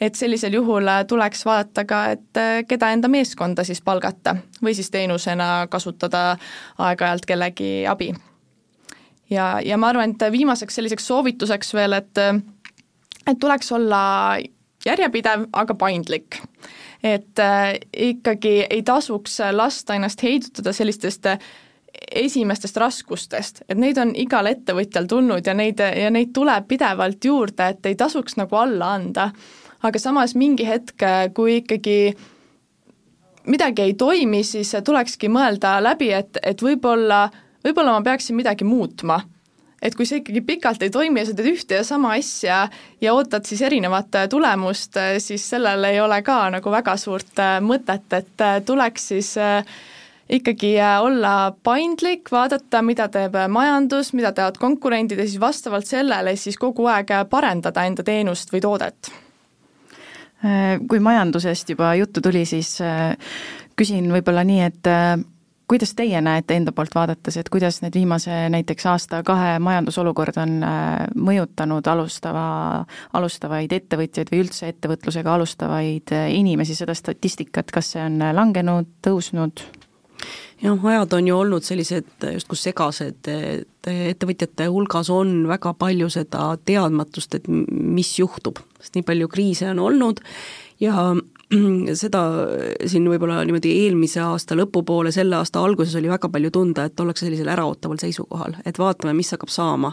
et 0.00 0.14
sellisel 0.14 0.58
juhul 0.58 0.88
tuleks 1.08 1.44
vaadata 1.46 1.84
ka, 1.88 2.04
et 2.16 2.68
keda 2.68 2.92
enda 2.94 3.08
meeskonda 3.08 3.64
siis 3.64 3.80
palgata 3.84 4.36
või 4.62 4.74
siis 4.76 4.90
teenusena 4.90 5.66
kasutada 5.70 6.36
aeg-ajalt 6.78 7.26
kellegi 7.26 7.86
abi. 7.86 8.12
ja, 9.30 9.60
ja 9.64 9.76
ma 9.76 9.88
arvan, 9.88 10.14
et 10.14 10.32
viimaseks 10.32 10.74
selliseks 10.74 11.06
soovituseks 11.06 11.74
veel, 11.74 11.92
et 11.92 12.20
et 13.26 13.38
tuleks 13.40 13.72
olla 13.72 14.38
järjepidev, 14.86 15.48
aga 15.52 15.74
paindlik. 15.74 16.40
et 17.02 17.38
äh, 17.38 17.74
ikkagi 17.92 18.66
ei 18.70 18.82
tasuks 18.82 19.38
lasta 19.52 19.94
ennast 19.94 20.22
heidutada 20.22 20.72
sellistest 20.72 21.26
äh, 21.26 21.38
esimestest 22.14 22.76
raskustest, 22.76 23.62
et 23.68 23.78
neid 23.78 23.98
on 23.98 24.12
igal 24.16 24.46
ettevõtjal 24.50 25.06
tulnud 25.08 25.46
ja 25.46 25.54
neid, 25.54 25.80
ja 25.80 26.10
neid 26.10 26.32
tuleb 26.34 26.66
pidevalt 26.68 27.24
juurde, 27.24 27.68
et 27.72 27.86
ei 27.86 27.96
tasuks 27.96 28.36
nagu 28.40 28.56
alla 28.56 28.94
anda. 28.94 29.30
aga 29.82 29.98
samas 29.98 30.34
mingi 30.34 30.66
hetk, 30.66 31.02
kui 31.34 31.60
ikkagi 31.60 32.16
midagi 33.46 33.82
ei 33.82 33.94
toimi, 33.94 34.42
siis 34.44 34.72
tulekski 34.84 35.28
mõelda 35.28 35.76
läbi, 35.82 36.10
et, 36.12 36.38
et 36.42 36.62
võib-olla, 36.62 37.28
võib-olla 37.64 37.92
ma 37.92 38.02
peaksin 38.02 38.36
midagi 38.36 38.64
muutma 38.64 39.20
et 39.82 39.96
kui 39.96 40.06
see 40.08 40.20
ikkagi 40.22 40.42
pikalt 40.46 40.82
ei 40.82 40.92
toimi 40.92 41.20
ja 41.20 41.28
sa 41.28 41.34
teed 41.36 41.50
ühte 41.50 41.80
ja 41.80 41.84
sama 41.86 42.14
asja 42.16 42.62
ja 43.02 43.16
ootad 43.16 43.46
siis 43.48 43.62
erinevat 43.66 44.14
äh, 44.16 44.28
tulemust, 44.32 44.96
äh, 45.00 45.16
siis 45.22 45.44
sellel 45.50 45.84
ei 45.88 46.00
ole 46.00 46.22
ka 46.26 46.38
nagu 46.54 46.72
väga 46.72 46.96
suurt 47.00 47.42
äh, 47.42 47.58
mõtet, 47.64 48.08
et 48.16 48.46
tuleks 48.66 49.10
siis 49.12 49.34
ikkagi 50.26 50.72
olla 51.04 51.52
paindlik, 51.62 52.32
vaadata, 52.32 52.80
mida 52.82 53.06
teeb 53.12 53.36
majandus, 53.52 54.10
mida 54.16 54.32
teevad 54.34 54.56
konkurendid 54.58 55.20
ja 55.20 55.28
siis 55.28 55.40
vastavalt 55.40 55.86
sellele 55.86 56.34
siis 56.40 56.58
kogu 56.58 56.88
aeg 56.90 57.12
parendada 57.30 57.84
enda 57.86 58.02
teenust 58.02 58.50
või 58.50 58.64
toodet. 58.64 59.12
Kui 60.88 60.98
majandusest 61.00 61.70
juba 61.70 61.92
juttu 61.96 62.20
tuli, 62.22 62.42
siis 62.46 62.74
küsin 63.78 64.10
võib-olla 64.12 64.42
nii, 64.46 64.66
et 64.66 64.90
kuidas 65.68 65.94
teie 65.98 66.20
näete 66.22 66.56
enda 66.56 66.72
poolt 66.72 66.94
vaadates, 66.94 67.36
et 67.36 67.48
kuidas 67.50 67.80
need 67.82 67.96
viimase 67.98 68.34
näiteks 68.52 68.86
aasta-kahe 68.92 69.56
majandusolukord 69.62 70.38
on 70.42 70.60
äh, 70.62 71.06
mõjutanud 71.14 71.86
alustava, 71.90 72.46
alustavaid 73.18 73.72
ettevõtjaid 73.74 74.30
või 74.32 74.44
üldse 74.44 74.70
ettevõtlusega 74.70 75.34
alustavaid 75.34 76.14
äh, 76.14 76.28
inimesi, 76.38 76.78
seda 76.78 76.94
statistikat, 76.94 77.74
kas 77.74 77.94
see 77.94 78.04
on 78.04 78.22
langenud, 78.36 78.94
tõusnud? 79.06 79.64
jah, 80.62 80.84
ajad 80.92 81.12
on 81.18 81.26
ju 81.28 81.38
olnud 81.38 81.64
sellised 81.66 82.28
justkui 82.32 82.58
segased, 82.58 83.28
et 83.28 83.90
ettevõtjate 83.90 84.70
hulgas 84.72 85.10
on 85.12 85.42
väga 85.50 85.74
palju 85.78 86.08
seda 86.12 86.54
teadmatust, 86.64 87.36
et 87.36 87.48
mis 87.48 88.14
juhtub, 88.18 88.62
sest 88.80 88.96
nii 88.96 89.06
palju 89.06 89.28
kriise 89.32 89.68
on 89.74 89.82
olnud 89.84 90.22
ja 90.80 91.12
seda 92.02 92.22
siin 92.88 93.06
võib-olla 93.10 93.42
niimoodi 93.46 93.70
eelmise 93.84 94.20
aasta 94.24 94.56
lõpupoole, 94.58 95.12
selle 95.14 95.38
aasta 95.38 95.62
alguses 95.62 95.94
oli 95.98 96.10
väga 96.10 96.30
palju 96.32 96.50
tunda, 96.54 96.86
et 96.86 97.00
ollakse 97.00 97.26
sellisel 97.26 97.50
äraootaval 97.54 98.00
seisukohal, 98.02 98.56
et 98.66 98.80
vaatame, 98.82 99.14
mis 99.16 99.30
hakkab 99.34 99.52
saama. 99.52 99.92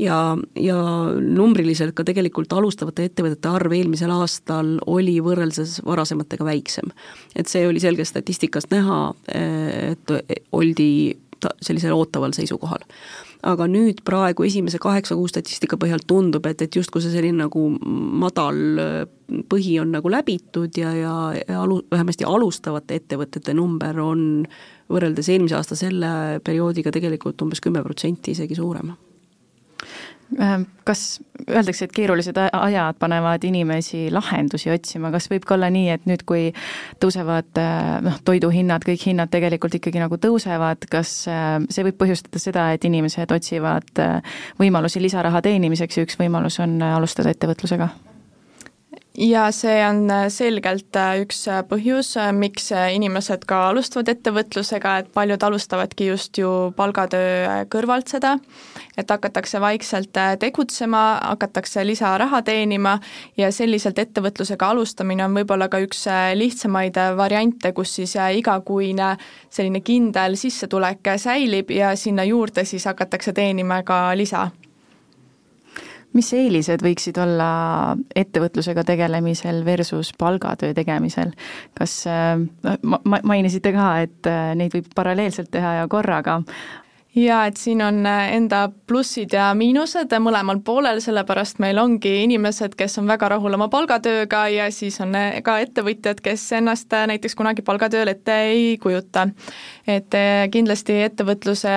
ja, 0.00 0.36
ja 0.56 0.76
numbriliselt 1.20 1.92
ka 1.94 2.04
tegelikult 2.08 2.52
alustavate 2.56 3.04
ettevõtete 3.10 3.48
arv 3.52 3.72
eelmisel 3.76 4.10
aastal 4.14 4.78
oli 4.86 5.18
võrreldes 5.20 5.82
varasematega 5.84 6.44
väiksem. 6.44 6.92
et 7.36 7.48
see 7.48 7.66
oli 7.68 7.80
selge 7.80 8.04
statistikast 8.04 8.70
näha, 8.70 9.14
et 9.28 10.16
oldi 10.52 11.18
sellisel 11.60 11.92
ootaval 11.96 12.32
seisukohal 12.36 12.84
aga 13.46 13.66
nüüd 13.70 14.02
praegu 14.04 14.44
esimese 14.44 14.80
kaheksa 14.82 15.16
kuu 15.16 15.28
statistika 15.30 15.78
põhjal 15.80 16.02
tundub, 16.06 16.46
et, 16.50 16.62
et 16.62 16.76
justkui 16.76 17.02
see 17.04 17.12
selline 17.14 17.40
nagu 17.44 17.66
madal 18.20 18.60
äh, 18.82 19.04
põhi 19.50 19.78
on 19.80 19.94
nagu 19.94 20.12
läbitud 20.12 20.76
ja, 20.76 20.92
ja, 20.96 21.14
ja 21.40 21.60
alu-, 21.62 21.82
vähemasti 21.90 22.26
alustavate 22.28 23.00
ettevõtete 23.00 23.54
number 23.56 24.00
on 24.04 24.24
võrreldes 24.90 25.30
eelmise 25.32 25.56
aasta 25.58 25.78
selle 25.78 26.40
perioodiga 26.44 26.92
tegelikult 26.94 27.40
umbes 27.46 27.62
kümme 27.64 27.84
protsenti 27.86 28.34
isegi 28.36 28.58
suurem 28.58 28.92
kas 30.86 31.20
öeldakse, 31.48 31.86
et 31.86 31.94
keerulised 31.94 32.36
ajad 32.38 32.98
panevad 33.00 33.44
inimesi 33.46 34.08
lahendusi 34.14 34.70
otsima, 34.70 35.10
kas 35.14 35.30
võib 35.30 35.46
ka 35.46 35.56
olla 35.56 35.70
nii, 35.72 35.88
et 35.94 36.06
nüüd, 36.10 36.24
kui 36.28 36.50
tõusevad 37.02 37.60
äh, 37.60 37.96
noh, 38.06 38.20
toiduhinnad, 38.26 38.84
kõik 38.86 39.08
hinnad 39.10 39.32
tegelikult 39.32 39.78
ikkagi 39.80 40.02
nagu 40.02 40.20
tõusevad, 40.20 40.86
kas 40.90 41.14
äh, 41.30 41.56
see 41.72 41.86
võib 41.88 41.98
põhjustada 42.02 42.42
seda, 42.42 42.68
et 42.74 42.86
inimesed 42.86 43.32
otsivad 43.34 44.04
võimalusi 44.60 45.02
lisaraha 45.02 45.42
teenimiseks 45.44 45.98
ja 45.98 46.06
üks 46.06 46.20
võimalus 46.20 46.60
on 46.62 46.78
alustada 46.92 47.34
ettevõtlusega? 47.34 47.90
Ja 49.20 49.50
see 49.52 49.80
on 49.84 50.10
äh, 50.10 50.28
selgelt 50.32 50.96
äh, 50.96 51.20
üks 51.22 51.42
äh, 51.50 51.60
põhjus, 51.68 52.14
miks 52.36 52.70
inimesed 52.72 53.44
ka 53.48 53.66
alustavad 53.70 54.08
ettevõtlusega, 54.14 54.94
et 55.02 55.10
paljud 55.14 55.42
alustavadki 55.44 56.08
just 56.08 56.40
ju 56.40 56.50
palgatöö 56.76 57.66
kõrvalt 57.72 58.08
seda, 58.12 58.36
et 58.96 59.10
hakatakse 59.10 59.60
vaikselt 59.60 60.16
tegutsema, 60.40 61.02
hakatakse 61.32 61.84
lisaraha 61.86 62.42
teenima 62.46 62.96
ja 63.36 63.50
selliselt 63.52 64.00
ettevõtlusega 64.00 64.72
alustamine 64.72 65.26
on 65.26 65.36
võib-olla 65.36 65.68
ka 65.68 65.82
üks 65.84 66.06
lihtsamaid 66.40 66.96
variante, 67.16 67.74
kus 67.76 67.98
siis 68.00 68.16
igakuine 68.16 69.12
selline 69.50 69.84
kindel 69.84 70.38
sissetulek 70.40 71.14
säilib 71.20 71.70
ja 71.74 71.92
sinna 71.96 72.24
juurde 72.24 72.64
siis 72.64 72.88
hakatakse 72.88 73.36
teenima 73.36 73.82
ka 73.84 74.02
lisa 74.16 74.48
mis 76.16 76.32
eelised 76.34 76.82
võiksid 76.84 77.18
olla 77.22 77.50
ettevõtlusega 78.16 78.84
tegelemisel 78.88 79.62
versus 79.66 80.12
palgatöö 80.18 80.74
tegemisel? 80.76 81.32
kas 81.78 82.02
äh, 82.10 82.36
ma-, 82.82 83.22
mainisite 83.22 83.72
ka, 83.76 83.90
et 84.06 84.30
äh, 84.30 84.52
neid 84.58 84.74
võib 84.76 84.90
paralleelselt 84.96 85.52
teha 85.54 85.80
ja 85.80 85.88
korraga, 85.90 86.40
jaa, 87.16 87.46
et 87.46 87.56
siin 87.56 87.82
on 87.82 88.06
äh, 88.06 88.32
enda 88.36 88.68
plussid 88.86 89.32
ja 89.34 89.48
miinused 89.58 90.12
mõlemal 90.22 90.60
poolel, 90.64 91.00
sellepärast 91.02 91.58
meil 91.62 91.78
ongi 91.82 92.12
inimesed, 92.22 92.76
kes 92.78 93.00
on 93.02 93.10
väga 93.10 93.32
rahul 93.34 93.56
oma 93.58 93.66
palgatööga 93.72 94.44
ja 94.54 94.68
siis 94.74 95.00
on 95.02 95.16
äh, 95.18 95.40
ka 95.42 95.58
ettevõtjad, 95.64 96.22
kes 96.22 96.44
ennast 96.60 96.94
äh, 96.94 97.08
näiteks 97.10 97.34
kunagi 97.38 97.66
palgatööl 97.66 98.12
ette 98.14 98.36
ei 98.52 98.78
kujuta. 98.78 99.28
et 99.90 100.14
kindlasti 100.52 100.94
ettevõtluse 101.02 101.70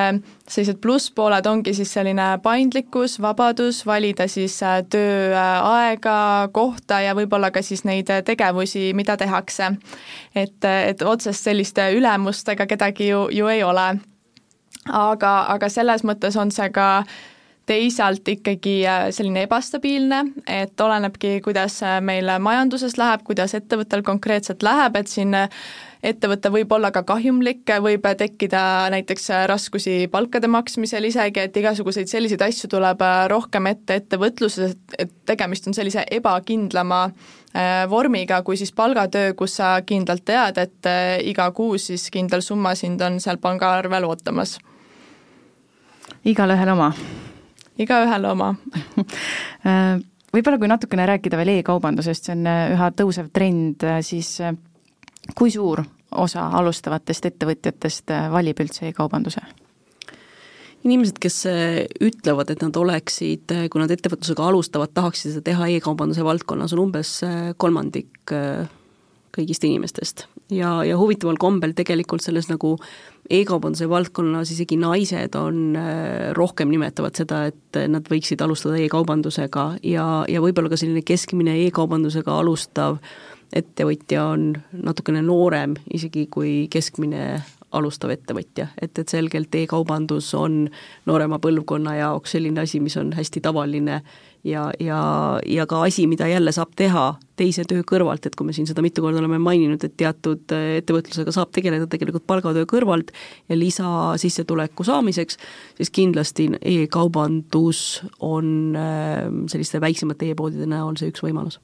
sellised 0.47 0.77
plusspooled 0.81 1.45
ongi 1.49 1.73
siis 1.73 1.93
selline 1.93 2.37
paindlikkus, 2.43 3.17
vabadus 3.21 3.85
valida 3.85 4.27
siis 4.27 4.59
tööaega, 4.89 6.49
kohta 6.51 7.01
ja 7.01 7.15
võib-olla 7.17 7.49
ka 7.51 7.61
siis 7.61 7.83
neid 7.89 8.11
tegevusi, 8.25 8.91
mida 8.93 9.17
tehakse. 9.17 9.73
et, 10.35 10.63
et 10.63 11.01
otsest 11.01 11.43
sellist 11.43 11.77
ülemust 11.77 12.49
ega 12.49 12.67
kedagi 12.69 13.09
ju, 13.09 13.27
ju 13.31 13.47
ei 13.47 13.63
ole 13.63 14.12
aga, 14.89 15.35
aga 15.53 15.69
selles 15.69 16.03
mõttes 16.03 16.37
on 16.39 16.51
see 16.51 16.69
ka 16.73 17.05
teisalt 17.65 18.27
ikkagi 18.27 18.81
selline 19.15 19.45
ebastabiilne, 19.47 20.19
et 20.51 20.81
olenebki, 20.83 21.37
kuidas 21.45 21.79
meil 22.03 22.27
majanduses 22.43 22.97
läheb, 22.99 23.23
kuidas 23.23 23.55
ettevõttel 23.55 24.03
konkreetselt 24.03 24.65
läheb, 24.67 24.97
et 24.99 25.07
siin 25.07 25.31
ettevõte 26.03 26.51
võib 26.51 26.73
olla 26.75 26.91
ka 26.91 27.05
kahjumlik, 27.07 27.69
võib 27.83 28.03
tekkida 28.19 28.63
näiteks 28.91 29.29
raskusi 29.47 30.09
palkade 30.11 30.49
maksmisel 30.51 31.07
isegi, 31.07 31.45
et 31.45 31.55
igasuguseid 31.61 32.11
selliseid 32.11 32.43
asju 32.43 32.67
tuleb 32.75 33.05
rohkem 33.31 33.71
ette 33.71 34.01
ettevõtluses, 34.01 34.75
et 34.99 35.15
tegemist 35.25 35.71
on 35.71 35.77
sellise 35.77 36.03
ebakindlama 36.11 37.05
äh, 37.07 37.85
vormiga 37.89 38.41
kui 38.43 38.59
siis 38.59 38.75
palgatöö, 38.75 39.31
kus 39.39 39.55
sa 39.61 39.77
kindlalt 39.87 40.27
tead, 40.27 40.59
et 40.59 40.91
äh, 40.91 41.15
iga 41.31 41.47
kuu 41.55 41.79
siis 41.79 42.09
kindel 42.11 42.43
summa 42.43 42.75
sind 42.75 43.01
on 43.01 43.21
seal 43.23 43.39
pangaarvel 43.39 44.11
ootamas. 44.11 44.57
Igalühel 46.25 46.73
oma? 46.75 46.91
igaühel 47.77 48.29
oma 48.29 48.53
äh, 49.67 49.97
võib-olla 50.33 50.59
kui 50.61 50.69
natukene 50.69 51.07
rääkida 51.09 51.39
veel 51.39 51.57
e-kaubandusest, 51.57 52.29
see 52.29 52.37
on 52.37 52.47
üha 52.47 52.93
tõusev 52.97 53.33
trend, 53.33 53.85
siis 54.05 54.37
kui 55.37 55.51
suur 55.53 55.83
osa 56.15 56.47
alustavatest 56.59 57.27
ettevõtjatest 57.31 58.13
äh, 58.13 58.29
valib 58.31 58.59
üldse 58.63 58.89
e-kaubanduse? 58.89 59.43
inimesed, 60.83 61.15
kes 61.23 61.37
äh, 61.47 61.77
ütlevad, 62.03 62.49
et 62.51 62.63
nad 62.65 62.75
oleksid, 62.75 63.47
äh, 63.55 63.67
kui 63.71 63.79
nad 63.79 63.91
ettevõtlusega 63.93 64.49
alustavad, 64.49 64.91
tahaksid 64.91 65.31
seda 65.31 65.45
teha 65.47 65.69
e-kaubanduse 65.77 66.25
valdkonnas, 66.27 66.75
on 66.75 66.83
umbes 66.89 67.15
kolmandik 67.57 68.33
kõigist 69.33 69.63
inimestest. 69.63 70.27
ja, 70.51 70.75
ja 70.83 70.99
huvitaval 70.99 71.39
kombel 71.39 71.73
tegelikult 71.77 72.25
selles 72.25 72.51
nagu 72.51 72.75
e-kaubanduse 73.29 73.87
valdkonnas 73.89 74.51
isegi 74.51 74.75
naised 74.77 75.35
on, 75.39 75.77
rohkem 76.35 76.71
nimetavad 76.73 77.15
seda, 77.15 77.45
et 77.51 77.79
nad 77.87 78.07
võiksid 78.11 78.41
alustada 78.43 78.75
e-kaubandusega 78.83 79.67
ja, 79.87 80.07
ja 80.27 80.41
võib-olla 80.43 80.71
ka 80.73 80.79
selline 80.79 81.05
keskmine 81.07 81.55
e-kaubandusega 81.63 82.35
alustav 82.41 82.99
äh, 82.99 83.13
ettevõtja 83.55 84.25
on 84.33 84.53
natukene 84.83 85.21
noorem 85.25 85.75
isegi 85.93 86.25
kui 86.31 86.67
keskmine 86.73 87.41
alustav 87.73 88.11
ettevõtja, 88.13 88.67
et, 88.81 88.93
et 88.99 89.09
selgelt 89.09 89.55
e-kaubandus 89.57 90.29
on 90.37 90.67
noorema 91.09 91.39
põlvkonna 91.41 91.95
jaoks 91.97 92.35
selline 92.35 92.61
asi, 92.61 92.81
mis 92.83 92.97
on 93.01 93.13
hästi 93.17 93.41
tavaline 93.41 94.01
ja, 94.43 94.67
ja, 94.79 94.99
ja 95.47 95.65
ka 95.69 95.81
asi, 95.87 96.07
mida 96.07 96.27
jälle 96.27 96.51
saab 96.55 96.73
teha 96.75 97.05
teise 97.39 97.65
töö 97.67 97.81
kõrvalt, 97.87 98.27
et 98.27 98.35
kui 98.37 98.47
me 98.47 98.53
siin 98.55 98.67
seda 98.69 98.83
mitu 98.85 99.01
korda 99.01 99.21
oleme 99.21 99.39
maininud, 99.41 99.83
et 99.83 99.95
teatud 99.97 100.53
ettevõtlusega 100.53 101.33
saab 101.33 101.53
tegeleda 101.55 101.87
tegelikult 101.89 102.27
palgatöö 102.29 102.67
kõrvalt 102.69 103.13
ja 103.49 103.57
lisasissetuleku 103.57 104.85
saamiseks, 104.87 105.39
siis 105.79 105.93
kindlasti 105.93 106.51
e-kaubandus 106.61 108.03
on 108.21 108.77
äh, 108.77 109.25
selliste 109.51 109.81
väiksemate 109.83 110.33
e-poodide 110.33 110.69
näol 110.69 110.99
see 110.99 111.13
üks 111.13 111.25
võimalus 111.25 111.61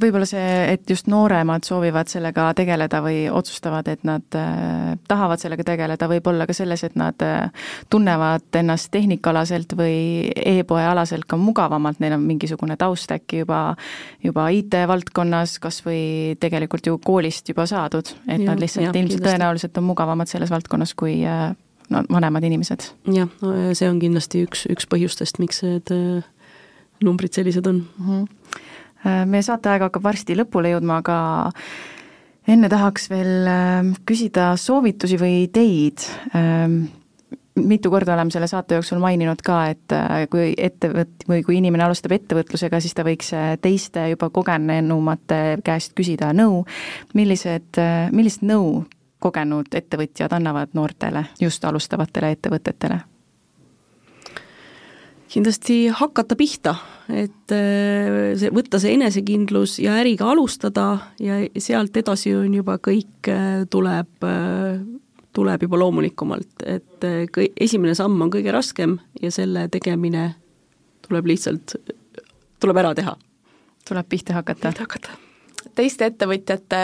võib-olla 0.00 0.26
see, 0.28 0.44
et 0.72 0.90
just 0.90 1.08
nooremad 1.10 1.64
soovivad 1.66 2.10
sellega 2.10 2.48
tegeleda 2.56 3.00
või 3.04 3.26
otsustavad, 3.32 3.88
et 3.88 4.04
nad 4.06 4.36
äh, 4.38 4.94
tahavad 5.08 5.40
sellega 5.40 5.64
tegeleda, 5.66 6.08
võib 6.10 6.28
olla 6.30 6.46
ka 6.48 6.56
selles, 6.56 6.84
et 6.86 6.96
nad 6.98 7.22
äh, 7.24 7.48
tunnevad 7.92 8.60
ennast 8.60 8.90
tehnikaalaselt 8.94 9.72
või 9.78 9.96
e-poe 10.36 10.84
alaselt 10.86 11.26
ka 11.28 11.38
mugavamalt, 11.40 12.00
neil 12.02 12.16
on 12.18 12.26
mingisugune 12.28 12.76
taust 12.80 13.12
äkki 13.16 13.42
juba, 13.44 13.60
juba 14.24 14.48
IT-valdkonnas, 14.54 15.58
kas 15.62 15.82
või 15.86 16.36
tegelikult 16.40 16.90
ju 16.90 17.00
koolist 17.02 17.48
juba 17.52 17.66
saadud, 17.68 18.12
et 18.26 18.40
ja, 18.40 18.50
nad 18.50 18.62
lihtsalt 18.62 18.90
ja, 18.90 18.94
ilmselt 18.94 19.24
tõenäoliselt 19.24 19.80
on 19.80 19.88
mugavamad 19.88 20.30
selles 20.30 20.52
valdkonnas 20.52 20.94
kui 20.98 21.18
äh, 21.24 21.50
no 21.90 22.06
vanemad 22.12 22.44
inimesed. 22.44 22.90
jah, 23.16 23.32
no 23.42 23.58
see 23.72 23.90
on 23.90 24.00
kindlasti 24.02 24.44
üks, 24.46 24.66
üks 24.72 24.88
põhjustest, 24.90 25.40
miks 25.42 25.64
need 25.64 25.92
numbrid 27.04 27.36
sellised 27.36 27.66
on 27.68 27.84
mm. 27.84 28.08
-hmm 28.08 28.64
meie 29.06 29.42
saateaeg 29.42 29.86
hakkab 29.86 30.02
varsti 30.02 30.34
lõpule 30.38 30.72
jõudma, 30.72 31.00
aga 31.02 31.18
enne 32.50 32.70
tahaks 32.70 33.10
veel 33.10 33.48
äh, 33.50 33.90
küsida 34.08 34.52
soovitusi 34.60 35.18
või 35.20 35.44
ideid. 35.46 36.04
Ähm, 36.36 36.84
mitu 37.56 37.90
korda 37.90 38.14
oleme 38.14 38.34
selle 38.34 38.48
saate 38.50 38.76
jooksul 38.76 39.00
maininud 39.02 39.42
ka, 39.44 39.60
et 39.72 39.94
äh, 39.96 40.26
kui 40.32 40.52
ettevõt- 40.54 41.26
või 41.28 41.42
kui 41.46 41.58
inimene 41.60 41.86
alustab 41.86 42.14
ettevõtlusega, 42.18 42.80
siis 42.80 42.94
ta 42.94 43.06
võiks 43.06 43.32
teiste 43.62 44.08
juba 44.12 44.30
kogenenumate 44.30 45.58
käest 45.66 45.96
küsida 45.98 46.32
nõu. 46.36 46.64
millised, 47.14 47.82
millist 48.12 48.46
nõu 48.46 48.84
kogenud 49.18 49.74
ettevõtjad 49.74 50.32
annavad 50.36 50.74
noortele, 50.76 51.24
just 51.40 51.64
alustavatele 51.64 52.36
ettevõtetele? 52.36 53.15
Kindlasti 55.32 55.76
hakata 55.94 56.36
pihta, 56.38 56.76
et 57.10 57.54
äh, 57.54 58.34
see, 58.38 58.52
võtta 58.54 58.80
see 58.82 58.94
enesekindlus 58.96 59.78
ja 59.82 59.96
äriga 60.00 60.30
alustada 60.32 60.86
ja 61.22 61.40
sealt 61.62 61.96
edasi 61.98 62.34
on 62.36 62.54
juba 62.54 62.78
kõik, 62.82 63.30
äh, 63.32 63.64
tuleb, 63.70 64.14
äh, 64.26 64.80
tuleb 65.36 65.66
juba 65.66 65.82
loomulikumalt, 65.82 66.64
et 66.64 67.06
kõi-, 67.34 67.52
esimene 67.60 67.96
samm 67.98 68.22
on 68.22 68.32
kõige 68.32 68.54
raskem 68.54 68.98
ja 69.22 69.34
selle 69.34 69.66
tegemine 69.72 70.30
tuleb 71.06 71.30
lihtsalt, 71.34 71.76
tuleb 72.62 72.82
ära 72.82 72.96
teha. 72.98 73.18
tuleb 73.86 74.08
pihta 74.08 74.40
hakata. 74.40 74.68
pihta 74.72 74.88
hakata 74.88 75.25
teiste 75.76 76.08
ettevõtjate 76.10 76.80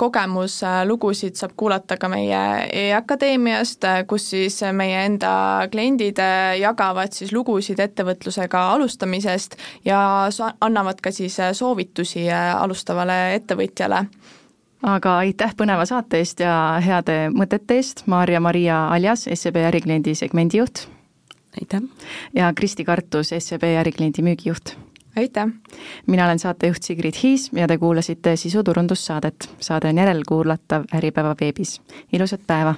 kogemuslugusid 0.00 1.38
saab 1.38 1.54
kuulata 1.56 1.96
ka 2.00 2.10
meie 2.12 2.42
e-akadeemiast, 2.72 3.86
kus 4.10 4.28
siis 4.34 4.60
meie 4.76 5.04
enda 5.06 5.32
kliendid 5.72 6.20
jagavad 6.60 7.14
siis 7.14 7.32
lugusid 7.34 7.80
ettevõtlusega 7.84 8.66
alustamisest 8.74 9.58
ja 9.86 10.00
annavad 10.60 11.02
ka 11.04 11.12
siis 11.14 11.38
soovitusi 11.58 12.26
alustavale 12.32 13.18
ettevõtjale 13.38 14.04
aga 14.84 15.18
aitäh 15.24 15.54
põneva 15.56 15.86
saate 15.88 16.20
eest 16.22 16.42
ja 16.44 16.54
heade 16.84 17.28
mõtete 17.32 17.78
eest, 17.80 18.04
Maarja-Maria 18.10 18.86
Aljas, 18.92 19.28
SEB 19.32 19.62
ärikliendi 19.70 20.14
segmendijuht. 20.14 20.86
aitäh! 21.60 21.80
ja 22.34 22.52
Kristi 22.54 22.84
Kartus, 22.84 23.32
SEB 23.38 23.64
ärikliendi 23.80 24.22
müügijuht 24.22 24.76
aitäh! 25.16 25.46
mina 26.06 26.24
olen 26.24 26.38
saatejuht 26.38 26.82
Sigrid 26.82 27.14
Hiis 27.22 27.50
ja 27.52 27.68
te 27.68 27.78
kuulasite 27.78 28.36
sisuturundussaadet. 28.36 29.50
saade 29.60 29.88
on 29.88 29.98
järelkuulatav 29.98 30.84
Äripäeva 30.94 31.36
veebis. 31.40 31.80
ilusat 32.12 32.40
päeva! 32.46 32.74